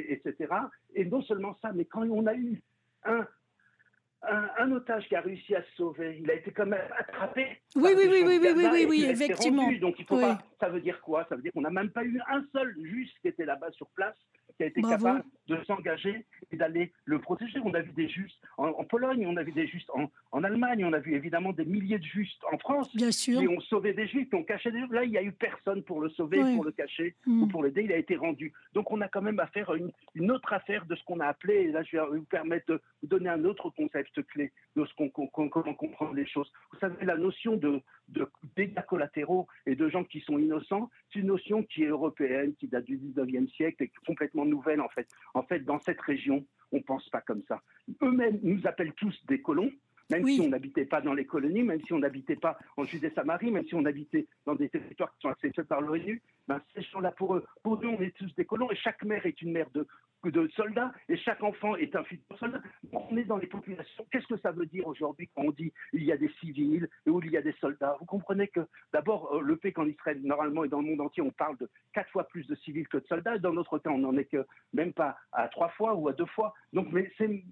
etc. 0.09 0.53
Et 0.95 1.05
non 1.05 1.21
seulement 1.21 1.55
ça, 1.61 1.71
mais 1.73 1.85
quand 1.85 2.03
on 2.09 2.25
a 2.25 2.33
eu 2.33 2.61
un 3.05 3.25
un, 4.21 4.71
otage 4.71 5.07
qui 5.07 5.15
a 5.15 5.21
réussi 5.21 5.55
à 5.55 5.63
se 5.63 5.71
sauver, 5.77 6.19
il 6.21 6.29
a 6.29 6.33
été 6.33 6.51
quand 6.51 6.65
même 6.65 6.81
attrapé. 6.97 7.61
Oui, 7.75 7.91
oui, 7.95 8.07
oui, 8.09 8.23
oui, 8.25 8.39
oui, 8.41 8.67
oui, 8.71 8.85
oui, 8.89 9.05
effectivement. 9.09 9.71
donc 9.79 9.95
il 9.97 10.05
faut 10.05 10.19
pas, 10.19 10.39
ça 10.59 10.69
veut 10.69 10.81
dire 10.81 10.99
quoi? 11.01 11.25
Ça 11.29 11.35
veut 11.35 11.41
dire 11.41 11.53
qu'on 11.53 11.61
n'a 11.61 11.69
même 11.69 11.89
pas 11.89 12.03
eu 12.03 12.19
un 12.29 12.43
seul 12.51 12.75
juge 12.81 13.09
qui 13.21 13.29
était 13.29 13.45
là-bas 13.45 13.71
sur 13.71 13.87
place 13.89 14.17
qui 14.57 14.63
a 14.63 14.67
été 14.67 14.81
capable 14.81 15.23
de 15.49 15.63
s'engager 15.65 16.25
et 16.51 16.57
d'aller 16.57 16.91
le 17.05 17.19
protéger. 17.19 17.59
On 17.63 17.73
a 17.73 17.81
vu 17.81 17.91
des 17.91 18.07
justes 18.07 18.39
en, 18.57 18.83
Pologne, 18.83 19.25
on 19.27 19.37
a 19.37 19.43
vu 19.43 19.51
des 19.51 19.67
justes 19.67 19.89
en, 19.93 20.09
en, 20.31 20.43
Allemagne, 20.43 20.85
on 20.85 20.93
a 20.93 20.99
vu 20.99 21.15
évidemment 21.15 21.53
des 21.53 21.65
milliers 21.65 21.99
de 21.99 22.03
justes 22.03 22.41
en 22.51 22.57
France 22.57 22.95
Bien 22.95 23.11
sûr. 23.11 23.39
qui 23.39 23.47
ont 23.47 23.59
sauvé 23.61 23.93
des 23.93 24.07
juifs, 24.07 24.29
qui 24.29 24.35
ont 24.35 24.43
caché 24.43 24.71
des 24.71 24.79
juifs. 24.79 24.91
Là, 24.91 25.03
il 25.03 25.11
n'y 25.11 25.17
a 25.17 25.23
eu 25.23 25.31
personne 25.31 25.83
pour 25.83 26.01
le 26.01 26.09
sauver, 26.09 26.39
pour 26.55 26.63
le 26.63 26.71
cacher 26.71 27.15
ou 27.25 27.45
mm. 27.45 27.49
pour 27.49 27.63
l'aider. 27.63 27.83
Il 27.83 27.91
a 27.91 27.97
été 27.97 28.15
rendu. 28.15 28.53
Donc 28.73 28.91
on 28.91 29.01
a 29.01 29.07
quand 29.07 29.21
même 29.21 29.39
à 29.39 29.47
faire 29.47 29.73
une, 29.73 29.91
une 30.15 30.31
autre 30.31 30.53
affaire 30.53 30.85
de 30.85 30.95
ce 30.95 31.03
qu'on 31.03 31.19
a 31.19 31.27
appelé, 31.27 31.55
et 31.55 31.71
là 31.71 31.83
je 31.83 31.97
vais 31.97 32.17
vous 32.17 32.23
permettre 32.23 32.67
de 32.67 32.81
vous 33.01 33.07
donner 33.07 33.29
un 33.29 33.43
autre 33.45 33.69
concept 33.69 34.21
clé 34.27 34.51
de 34.75 34.85
ce 34.85 34.93
qu'on, 34.95 35.09
comment 35.09 35.73
comprendre 35.73 36.13
les 36.13 36.27
choses. 36.27 36.51
Vous 36.71 36.79
savez, 36.79 37.05
la 37.05 37.17
notion 37.17 37.55
de, 37.55 37.81
de 38.09 38.27
dégâts 38.55 38.85
collatéraux 38.87 39.47
et 39.65 39.75
de 39.75 39.89
gens 39.89 40.03
qui 40.03 40.21
sont 40.21 40.37
innocents, 40.37 40.89
c'est 41.11 41.19
une 41.19 41.27
notion 41.27 41.63
qui 41.63 41.83
est 41.83 41.87
européenne, 41.87 42.53
qui 42.55 42.67
date 42.67 42.85
du 42.85 42.97
19e 42.97 43.49
siècle 43.49 43.83
et 43.83 43.91
complètement 44.05 44.45
nouvelle 44.45 44.81
en 44.81 44.89
fait. 44.89 45.07
En 45.33 45.38
fait, 45.43 45.59
dans 45.59 45.79
cette 45.79 46.01
région, 46.01 46.45
on 46.71 46.77
ne 46.77 46.83
pense 46.83 47.07
pas 47.09 47.21
comme 47.21 47.43
ça. 47.47 47.61
Eux-mêmes 48.01 48.39
nous 48.43 48.65
appellent 48.65 48.93
tous 48.93 49.15
des 49.27 49.41
colons, 49.41 49.71
même 50.09 50.27
si 50.27 50.41
on 50.41 50.49
n'habitait 50.49 50.85
pas 50.85 51.01
dans 51.01 51.13
les 51.13 51.25
colonies, 51.25 51.63
même 51.63 51.81
si 51.85 51.93
on 51.93 51.99
n'habitait 51.99 52.35
pas 52.35 52.57
en 52.77 52.83
Judée-Samarie, 52.83 53.51
même 53.51 53.65
si 53.65 53.75
on 53.75 53.85
habitait 53.85 54.27
dans 54.45 54.55
des 54.55 54.69
territoires 54.69 55.13
qui 55.13 55.21
sont 55.21 55.29
acceptés 55.29 55.63
par 55.63 55.81
l'ONU, 55.81 56.21
ben, 56.49 56.59
ces 56.73 56.81
gens-là, 56.81 57.11
pour 57.11 57.35
eux, 57.35 57.45
pour 57.61 57.79
nous, 57.79 57.89
on 57.89 58.01
est 58.01 58.15
tous 58.17 58.33
des 58.33 58.43
colons 58.43 58.71
et 58.71 58.75
chaque 58.75 59.03
mère 59.03 59.23
est 59.23 59.39
une 59.43 59.51
mère 59.51 59.69
de, 59.69 59.85
de 60.23 60.47
soldats 60.55 60.91
et 61.07 61.15
chaque 61.15 61.43
enfant 61.43 61.75
est 61.75 61.95
un 61.95 62.03
futur 62.03 62.37
soldat. 62.39 62.59
On 62.91 63.15
est 63.15 63.23
dans 63.23 63.37
les 63.37 63.45
populations. 63.45 64.05
Qu'est-ce 64.11 64.25
que 64.25 64.37
ça 64.37 64.51
veut 64.51 64.65
dire 64.65 64.87
aujourd'hui 64.87 65.29
quand 65.35 65.43
on 65.43 65.51
dit 65.51 65.71
il 65.93 66.03
y 66.03 66.11
a 66.11 66.17
des 66.17 66.31
civils 66.39 66.89
et 67.05 67.09
où 67.11 67.21
il 67.23 67.31
y 67.31 67.37
a 67.37 67.43
des 67.43 67.53
soldats? 67.61 67.95
Vous 67.99 68.05
comprenez 68.05 68.47
que 68.47 68.61
d'abord, 68.91 69.31
euh, 69.33 69.41
le 69.41 69.57
fait 69.57 69.71
qu'en 69.71 69.85
Israël, 69.85 70.19
normalement, 70.23 70.63
et 70.63 70.69
dans 70.69 70.81
le 70.81 70.87
monde 70.87 71.01
entier, 71.01 71.21
on 71.21 71.29
parle 71.29 71.57
de 71.57 71.69
quatre 71.93 72.09
fois 72.09 72.23
plus 72.27 72.47
de 72.47 72.55
civils 72.55 72.87
que 72.87 72.97
de 72.97 73.05
soldats. 73.05 73.37
Dans 73.37 73.53
notre 73.53 73.77
temps, 73.77 73.93
on 73.93 73.99
n'en 73.99 74.17
est 74.17 74.25
que 74.25 74.45
même 74.73 74.91
pas 74.91 75.17
à 75.31 75.47
trois 75.49 75.69
fois 75.69 75.93
ou 75.93 76.07
à 76.09 76.13
deux 76.13 76.25
fois. 76.25 76.53
Donc, 76.73 76.87
mais 76.91 77.11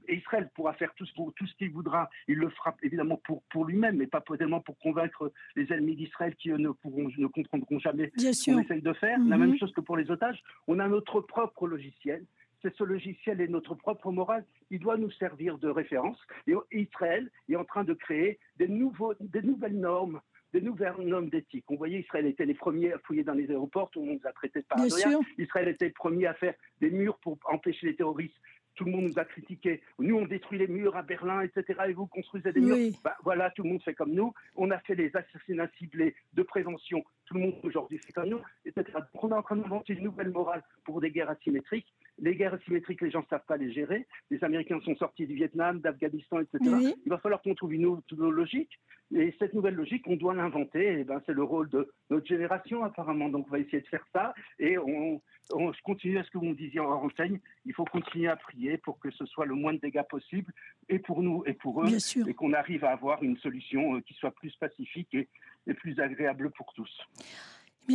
Israël 0.10 0.50
pourra 0.56 0.74
faire 0.74 0.94
tout 0.96 1.06
ce, 1.06 1.14
tout 1.14 1.48
ce 1.48 1.56
qu'il 1.56 1.72
voudra. 1.72 2.10
Il 2.28 2.40
le 2.40 2.50
fera 2.50 2.76
évidemment 2.82 3.18
pour, 3.24 3.44
pour 3.52 3.66
lui-même, 3.66 3.98
mais 3.98 4.08
pas 4.08 4.24
tellement 4.38 4.62
pour 4.62 4.78
convaincre 4.80 5.32
les 5.56 5.72
ennemis 5.72 5.96
d'Israël 5.96 6.36
qui 6.36 6.50
eux, 6.50 6.58
ne, 6.58 6.70
pourront, 6.70 7.10
ne 7.18 7.28
comprendront 7.28 7.80
jamais 7.80 8.12
Bien 8.16 8.32
qu'on 8.32 8.60
essaye 8.60 8.82
de 8.88 8.94
faire. 8.94 9.20
La 9.20 9.38
même 9.38 9.52
mhm. 9.52 9.60
chose 9.60 9.74
que 9.74 9.82
pour 9.82 9.98
les 9.98 10.10
otages. 10.10 10.42
On 10.68 10.80
a 10.80 10.88
notre 10.88 11.22
propre 11.22 11.68
logiciel 11.68 12.26
c'est 12.62 12.76
ce 12.76 12.84
logiciel 12.84 13.40
et 13.40 13.48
notre 13.48 13.76
propre 13.76 14.12
morale, 14.12 14.44
il 14.72 14.80
doit 14.80 14.98
nous 14.98 15.12
servir 15.12 15.60
de 15.60 15.70
référence. 15.70 16.18
Et 16.48 16.56
Israël 16.72 17.30
est 17.50 17.56
en 17.56 17.64
train 17.64 17.84
de 17.84 17.94
créer 17.94 18.40
des, 18.58 18.68
nouveaux, 18.68 19.14
des 19.20 19.42
nouvelles 19.44 19.80
normes 19.80 20.22
des 20.54 20.62
nouvelles 20.62 20.96
normes 21.00 21.30
d'éthique. 21.30 21.66
On 21.70 21.76
voyait 21.76 22.00
Israël 22.00 22.26
était 22.26 22.46
les 22.46 22.54
premiers 22.54 22.94
à 22.94 23.00
fouiller 23.00 23.24
dans 23.24 23.34
les 23.34 23.50
aéroports, 23.50 23.90
tout 23.92 24.00
le 24.00 24.08
monde 24.08 24.20
nous 24.24 24.30
a 24.30 24.32
traités 24.32 24.62
de 24.62 24.66
paranoïaques. 24.66 25.26
Israël 25.38 25.68
était 25.68 25.88
le 25.88 25.94
premier 25.94 26.26
à 26.26 26.34
faire 26.34 26.54
des 26.80 26.90
murs 26.90 27.18
pour 27.20 27.38
empêcher 27.46 27.88
les 27.88 27.96
terroristes 27.96 28.38
tout 28.78 28.86
le 28.86 28.92
monde 28.92 29.06
nous 29.10 29.20
a 29.20 29.26
critiqué. 29.26 29.82
Nous, 30.00 30.16
on 30.16 30.26
détruit 30.26 30.60
les 30.60 30.68
murs 30.68 30.96
à 30.96 31.02
Berlin, 31.02 31.42
etc. 31.42 31.80
Et 31.90 31.94
vous 31.94 32.06
construisez 32.06 32.54
des 32.54 32.62
murs. 32.62 32.78
Bah, 33.04 33.18
voilà, 33.24 33.50
tout 33.52 33.64
le 33.64 33.70
monde 33.70 33.82
fait 33.82 33.96
comme 33.96 34.14
nous. 34.14 34.34
On 34.56 34.72
a 34.72 34.78
fait 34.80 34.96
les 34.96 35.12
assassinats 35.16 35.68
ciblés 35.78 36.16
de 36.34 36.44
prévention. 36.44 37.04
Tout 37.26 37.34
le 37.34 37.40
monde 37.42 37.56
aujourd'hui 37.64 37.98
fait 37.98 38.14
comme 38.14 38.30
nous, 38.30 38.40
etc. 38.66 38.86
on 39.16 39.30
est 39.30 39.34
en 39.34 39.42
train 39.42 39.58
d'inventer 39.58 39.94
une 39.94 40.04
nouvelle 40.04 40.30
morale 40.30 40.64
pour 40.86 41.02
des 41.02 41.12
guerres 41.12 41.30
asymétriques. 41.30 41.94
Les 42.20 42.36
guerres 42.36 42.56
asymétriques, 42.56 43.02
les 43.02 43.12
gens 43.12 43.22
ne 43.22 43.28
savent 43.28 43.46
pas 43.48 43.58
les 43.58 43.72
gérer. 43.72 44.08
Les 44.32 44.44
Américains 44.44 44.80
sont 44.82 44.96
sortis 44.96 45.28
du 45.28 45.36
Vietnam, 45.36 45.80
d'Afghanistan, 45.80 46.40
etc. 46.40 46.60
Il 47.06 47.10
va 47.10 47.18
falloir 47.20 47.42
qu'on 47.42 47.56
trouve 47.56 47.74
une 47.74 47.86
autre 47.86 48.16
logique. 48.16 48.80
Et 49.16 49.34
cette 49.40 49.54
nouvelle 49.54 49.76
logique, 49.76 50.06
on 50.08 50.16
doit 50.16 50.34
l'inventer. 50.34 51.00
Et 51.00 51.04
ben, 51.04 51.22
c'est 51.26 51.34
le 51.34 51.44
rôle 51.44 51.70
de 51.70 51.90
notre 52.10 52.26
génération, 52.26 52.84
apparemment. 52.84 53.30
Donc, 53.30 53.46
on 53.48 53.52
va 53.52 53.60
essayer 53.60 53.82
de 53.82 53.88
faire 53.88 54.06
ça. 54.14 54.34
Et 54.60 54.78
on, 54.78 55.22
on 55.54 55.72
continue 55.84 56.18
à 56.18 56.24
ce 56.24 56.32
que 56.32 56.38
vous 56.38 56.46
me 56.46 56.56
disiez 56.56 56.80
en 56.80 57.00
renseigne. 57.00 57.40
Il 57.66 57.74
faut 57.74 57.86
continuer 57.86 58.28
à 58.28 58.36
prier 58.36 58.78
pour 58.78 59.00
que 59.00 59.12
ce 59.12 59.26
soit 59.26 59.46
le 59.46 59.56
moins 59.56 59.74
de 59.74 59.80
dégâts 59.80 60.04
possible, 60.10 60.52
et 60.90 61.00
pour 61.00 61.22
nous 61.22 61.44
et 61.46 61.54
pour 61.54 61.84
eux, 61.84 61.88
et 62.28 62.34
qu'on 62.34 62.54
arrive 62.54 62.84
à 62.84 62.92
avoir 62.92 63.24
une 63.24 63.38
solution 63.38 64.02
qui 64.02 64.14
soit 64.14 64.32
plus 64.32 64.56
pacifique 64.56 65.14
et, 65.14 65.28
et 65.68 65.74
plus 65.74 66.00
agréable 66.00 66.52
pour 66.52 66.74
tous 66.74 66.90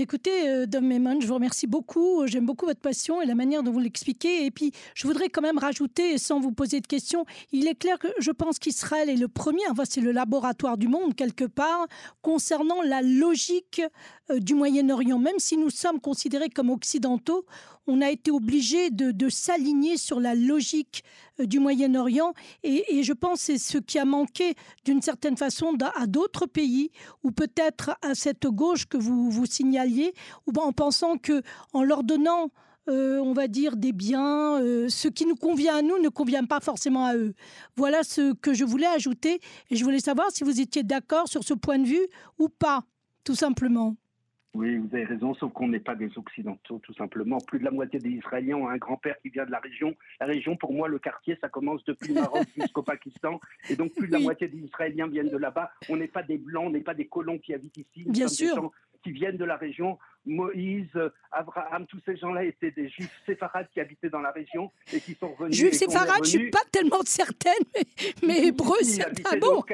écoutez, 0.01 0.49
euh, 0.49 0.67
Dom 0.67 0.87
Memon, 0.87 1.21
je 1.21 1.27
vous 1.27 1.35
remercie 1.35 1.67
beaucoup. 1.67 2.27
J'aime 2.27 2.47
beaucoup 2.47 2.65
votre 2.65 2.81
passion 2.81 3.21
et 3.21 3.27
la 3.27 3.35
manière 3.35 3.63
dont 3.63 3.73
vous 3.73 3.79
l'expliquez. 3.79 4.47
Et 4.47 4.51
puis, 4.51 4.73
je 4.95 5.07
voudrais 5.07 5.29
quand 5.29 5.43
même 5.43 5.59
rajouter, 5.59 6.17
sans 6.17 6.41
vous 6.41 6.53
poser 6.53 6.81
de 6.81 6.87
questions, 6.87 7.27
il 7.53 7.67
est 7.69 7.75
clair 7.75 7.99
que 7.99 8.09
je 8.19 8.31
pense 8.31 8.59
qu'Israël 8.59 9.11
est 9.11 9.17
le 9.17 9.29
premier, 9.29 9.63
enfin, 9.71 9.85
c'est 9.85 10.01
le 10.01 10.13
laboratoire 10.13 10.79
du 10.79 10.89
monde, 10.89 11.15
quelque 11.15 11.45
part, 11.45 11.87
concernant 12.23 12.81
la 12.83 13.03
logique 13.03 13.83
euh, 14.31 14.39
du 14.39 14.55
Moyen-Orient. 14.55 15.19
Même 15.19 15.39
si 15.39 15.59
nous 15.59 15.71
sommes 15.71 16.01
considérés 16.01 16.49
comme 16.49 16.71
occidentaux, 16.71 17.45
on 17.87 18.01
a 18.01 18.11
été 18.11 18.31
obligé 18.31 18.91
de, 18.91 19.29
s'aligner 19.29 19.97
sur 19.97 20.21
la 20.21 20.35
logique 20.35 21.05
du 21.39 21.59
Moyen-Orient. 21.59 22.35
Et, 22.63 23.03
je 23.03 23.13
pense 23.13 23.41
que 23.41 23.45
c'est 23.45 23.59
ce 23.59 23.79
qui 23.79 23.99
a 23.99 24.05
manqué 24.05 24.55
d'une 24.85 25.03
certaine 25.03 25.37
façon 25.37 25.77
à 25.97 26.07
d'autres 26.07 26.47
pays, 26.47 26.91
ou 27.23 27.31
peut-être 27.31 27.97
à 28.03 28.15
cette 28.15 28.47
gauche 28.47 28.87
que 28.87 28.97
vous, 28.97 29.31
vous 29.31 29.47
signaliez, 29.47 30.13
ou 30.47 30.59
en 30.61 30.73
pensant 30.73 31.17
que 31.17 31.43
en 31.73 31.83
leur 31.83 32.05
donnant 32.05 32.51
euh, 32.89 33.21
on 33.21 33.33
va 33.33 33.47
dire, 33.47 33.77
des 33.77 33.93
biens. 33.93 34.61
Euh, 34.61 34.89
ce 34.89 35.07
qui 35.07 35.25
nous 35.25 35.37
convient 35.37 35.77
à 35.77 35.83
nous 35.83 35.99
ne 35.99 36.09
convient 36.09 36.45
pas 36.45 36.59
forcément 36.59 37.07
à 37.07 37.15
eux. 37.15 37.35
Voilà 37.77 38.03
ce 38.03 38.33
que 38.35 38.55
je 38.55 38.65
voulais 38.65 38.87
ajouter. 38.87 39.41
Et 39.71 39.77
je 39.77 39.85
voulais 39.85 40.01
savoir 40.01 40.33
si 40.33 40.43
vous 40.43 40.61
étiez 40.61 40.83
d'accord 40.83 41.29
sur 41.29 41.45
ce 41.45 41.55
point 41.55 41.79
de 41.79 41.87
vue 41.87 42.07
ou 42.39 42.49
pas, 42.49 42.85
tout 43.23 43.37
simplement. 43.37 43.97
Oui, 44.55 44.77
vous 44.77 44.95
avez 44.95 45.05
raison, 45.05 45.33
sauf 45.35 45.51
qu'on 45.53 45.69
n'est 45.69 45.81
pas 45.81 45.95
des 45.95 46.11
Occidentaux, 46.19 46.79
tout 46.81 46.93
simplement. 46.95 47.39
Plus 47.39 47.59
de 47.59 47.65
la 47.65 47.71
moitié 47.71 47.99
des 47.99 48.11
Israéliens 48.11 48.57
ont 48.57 48.69
un 48.69 48.77
grand-père 48.77 49.19
qui 49.23 49.31
vient 49.31 49.47
de 49.47 49.51
la 49.51 49.61
région. 49.61 49.95
La 50.21 50.27
région, 50.27 50.57
pour 50.57 50.75
moi, 50.75 50.89
le 50.89 50.99
quartier, 50.99 51.39
ça 51.41 51.49
commence 51.49 51.83
depuis 51.85 52.09
le 52.09 52.21
Maroc 52.21 52.47
jusqu'au 52.57 52.83
Pakistan. 52.83 53.41
Et 53.71 53.77
donc, 53.77 53.95
plus 53.95 54.09
de 54.09 54.13
la 54.13 54.19
moitié 54.19 54.49
des 54.49 54.59
Israéliens 54.59 55.07
viennent 55.07 55.31
de 55.31 55.39
là-bas. 55.39 55.71
On 55.89 55.97
n'est 55.97 56.07
pas 56.07 56.23
des 56.23 56.37
Blancs, 56.37 56.67
on 56.67 56.71
n'est 56.71 56.81
pas 56.81 56.95
des 56.95 57.07
colons 57.07 57.39
qui 57.39 57.55
habitent 57.55 57.79
ici. 57.79 58.05
Bien 58.07 58.29
sûr 58.29 58.71
qui 59.03 59.13
viennent 59.13 59.37
de 59.37 59.45
la 59.45 59.57
région. 59.57 59.99
Moïse, 60.25 60.89
Abraham, 61.33 61.87
tous 61.87 62.01
ces 62.05 62.17
gens-là 62.17 62.45
étaient 62.45 62.71
des 62.71 62.89
juifs 62.89 63.21
séfarades 63.27 63.67
qui 63.73 63.81
habitaient 63.81 64.11
dans 64.11 64.21
la 64.21 64.31
région 64.31 64.71
et 64.93 65.01
qui 65.01 65.15
sont 65.15 65.33
revenus. 65.35 65.57
Juifs 65.57 65.75
séfarades, 65.75 66.25
je 66.25 66.37
ne 66.37 66.43
suis 66.43 66.51
pas 66.51 66.63
tellement 66.71 67.03
certaine, 67.05 67.53
mais, 67.75 67.85
mais 68.23 68.47
hébreux, 68.47 68.83
c'est 68.83 69.23
pas 69.23 69.37
bon. 69.37 69.65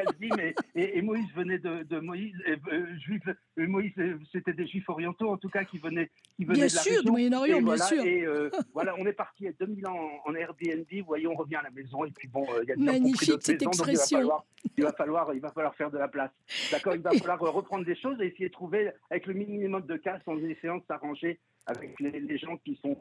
et, 0.74 1.02
Moïse 1.02 1.26
venait 1.34 1.58
de, 1.58 2.00
Moïse, 2.00 2.34
euh, 2.48 2.86
juif, 2.98 3.22
euh, 3.26 3.66
Moïse, 3.66 3.92
euh, 3.98 4.18
c'était 4.32 4.52
des 4.52 4.66
juifs 4.66 4.88
orientaux 4.88 5.30
en 5.30 5.36
tout 5.36 5.48
cas 5.48 5.64
qui 5.64 5.78
venaient, 5.78 6.10
qui 6.36 6.44
venaient 6.44 6.58
bien 6.58 6.66
de 6.66 6.74
la 6.74 6.82
sûr, 6.82 7.02
du 7.02 7.10
Moyen-Orient, 7.10 7.62
bien 7.62 7.76
sûr. 7.76 8.04
Et 8.04 8.24
voilà, 8.72 8.94
on 8.98 9.06
est 9.06 9.12
parti 9.12 9.48
à 9.48 9.52
2000 9.52 9.86
ans 9.86 9.98
en, 10.24 10.34
Airbnb, 10.34 10.86
voyons, 11.04 11.32
on 11.32 11.36
revient 11.36 11.56
à 11.56 11.62
la 11.62 11.70
maison 11.70 12.04
et 12.04 12.10
puis 12.10 12.28
bon, 12.28 12.46
il 12.62 12.68
y 12.68 12.72
a 12.72 12.76
des 12.76 12.82
Magnifique 12.82 13.42
cette 13.42 13.62
expression. 13.62 14.18
il, 14.18 14.22
va 14.22 14.28
falloir, 14.28 14.46
il 14.78 15.40
va 15.40 15.50
falloir 15.50 15.74
faire 15.74 15.90
de 15.90 15.98
la 15.98 16.08
place. 16.08 16.30
D'accord, 16.70 16.94
il 16.94 17.02
va 17.02 17.12
falloir 17.12 17.52
reprendre 17.52 17.84
des 17.84 17.96
choses 17.96 18.20
et 18.20 18.26
essayer 18.26 18.48
de 18.48 18.52
trouver 18.52 18.90
avec 19.10 19.26
le 19.26 19.34
minimum 19.34 19.84
de 19.86 19.96
cas 19.96 20.18
en 20.26 20.38
essayant 20.38 20.78
de 20.78 20.84
s'arranger 20.86 21.40
avec 21.66 21.98
les, 22.00 22.38
gens 22.38 22.56
qui 22.58 22.76
sont, 22.76 22.96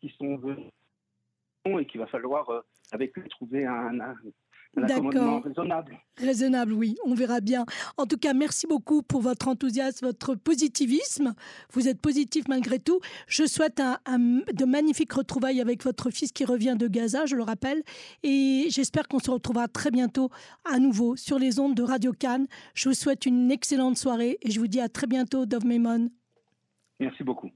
qui 0.00 0.08
sont 0.18 0.36
venus 0.36 0.70
et 1.78 1.86
qu'il 1.86 2.00
va 2.00 2.06
falloir 2.06 2.48
euh, 2.50 2.60
avec 2.92 3.18
eux 3.18 3.24
trouver 3.28 3.66
un, 3.66 4.00
un, 4.00 4.14
raisonnable. 4.76 5.98
Raisonnable, 6.18 6.72
oui, 6.72 6.96
on 7.04 7.14
verra 7.14 7.40
bien. 7.40 7.64
En 7.96 8.06
tout 8.06 8.16
cas, 8.16 8.32
merci 8.32 8.66
beaucoup 8.66 9.02
pour 9.02 9.20
votre 9.20 9.48
enthousiasme, 9.48 10.06
votre 10.06 10.34
positivisme. 10.34 11.34
Vous 11.72 11.88
êtes 11.88 12.00
positif 12.00 12.48
malgré 12.48 12.78
tout. 12.78 13.00
Je 13.26 13.46
souhaite 13.46 13.80
un, 13.80 13.98
de 14.18 14.64
magnifiques 14.64 15.12
retrouvailles 15.12 15.60
avec 15.60 15.82
votre 15.82 16.10
fils 16.10 16.32
qui 16.32 16.44
revient 16.44 16.76
de 16.78 16.88
Gaza, 16.88 17.26
je 17.26 17.36
le 17.36 17.42
rappelle. 17.42 17.82
Et 18.22 18.66
j'espère 18.70 19.08
qu'on 19.08 19.18
se 19.18 19.30
retrouvera 19.30 19.68
très 19.68 19.90
bientôt 19.90 20.30
à 20.64 20.78
nouveau 20.78 21.16
sur 21.16 21.38
les 21.38 21.60
ondes 21.60 21.74
de 21.74 21.82
Radio 21.82 22.12
Cannes. 22.12 22.46
Je 22.74 22.88
vous 22.88 22.94
souhaite 22.94 23.26
une 23.26 23.50
excellente 23.50 23.96
soirée 23.96 24.38
et 24.42 24.50
je 24.50 24.60
vous 24.60 24.68
dis 24.68 24.80
à 24.80 24.88
très 24.88 25.06
bientôt, 25.06 25.46
Dove 25.46 25.66
Memon. 25.66 26.10
Merci 27.00 27.22
beaucoup. 27.24 27.50